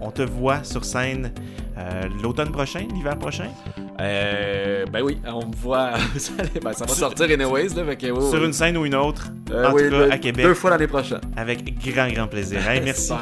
[0.00, 1.32] on, te voit sur scène
[1.78, 3.48] euh, l'automne prochain, l'hiver prochain,
[4.00, 6.32] Euh, ben oui, on me voit, ça,
[6.62, 8.44] ben, ça va sortir anyways, là, que, sur oui.
[8.46, 10.70] une scène ou une autre, Euh, en oui, tout cas deux- à Québec, Deux fois
[10.70, 11.20] l'année prochaine.
[11.36, 12.66] avec grand, grand plaisir.
[12.68, 13.12] Hey, merci.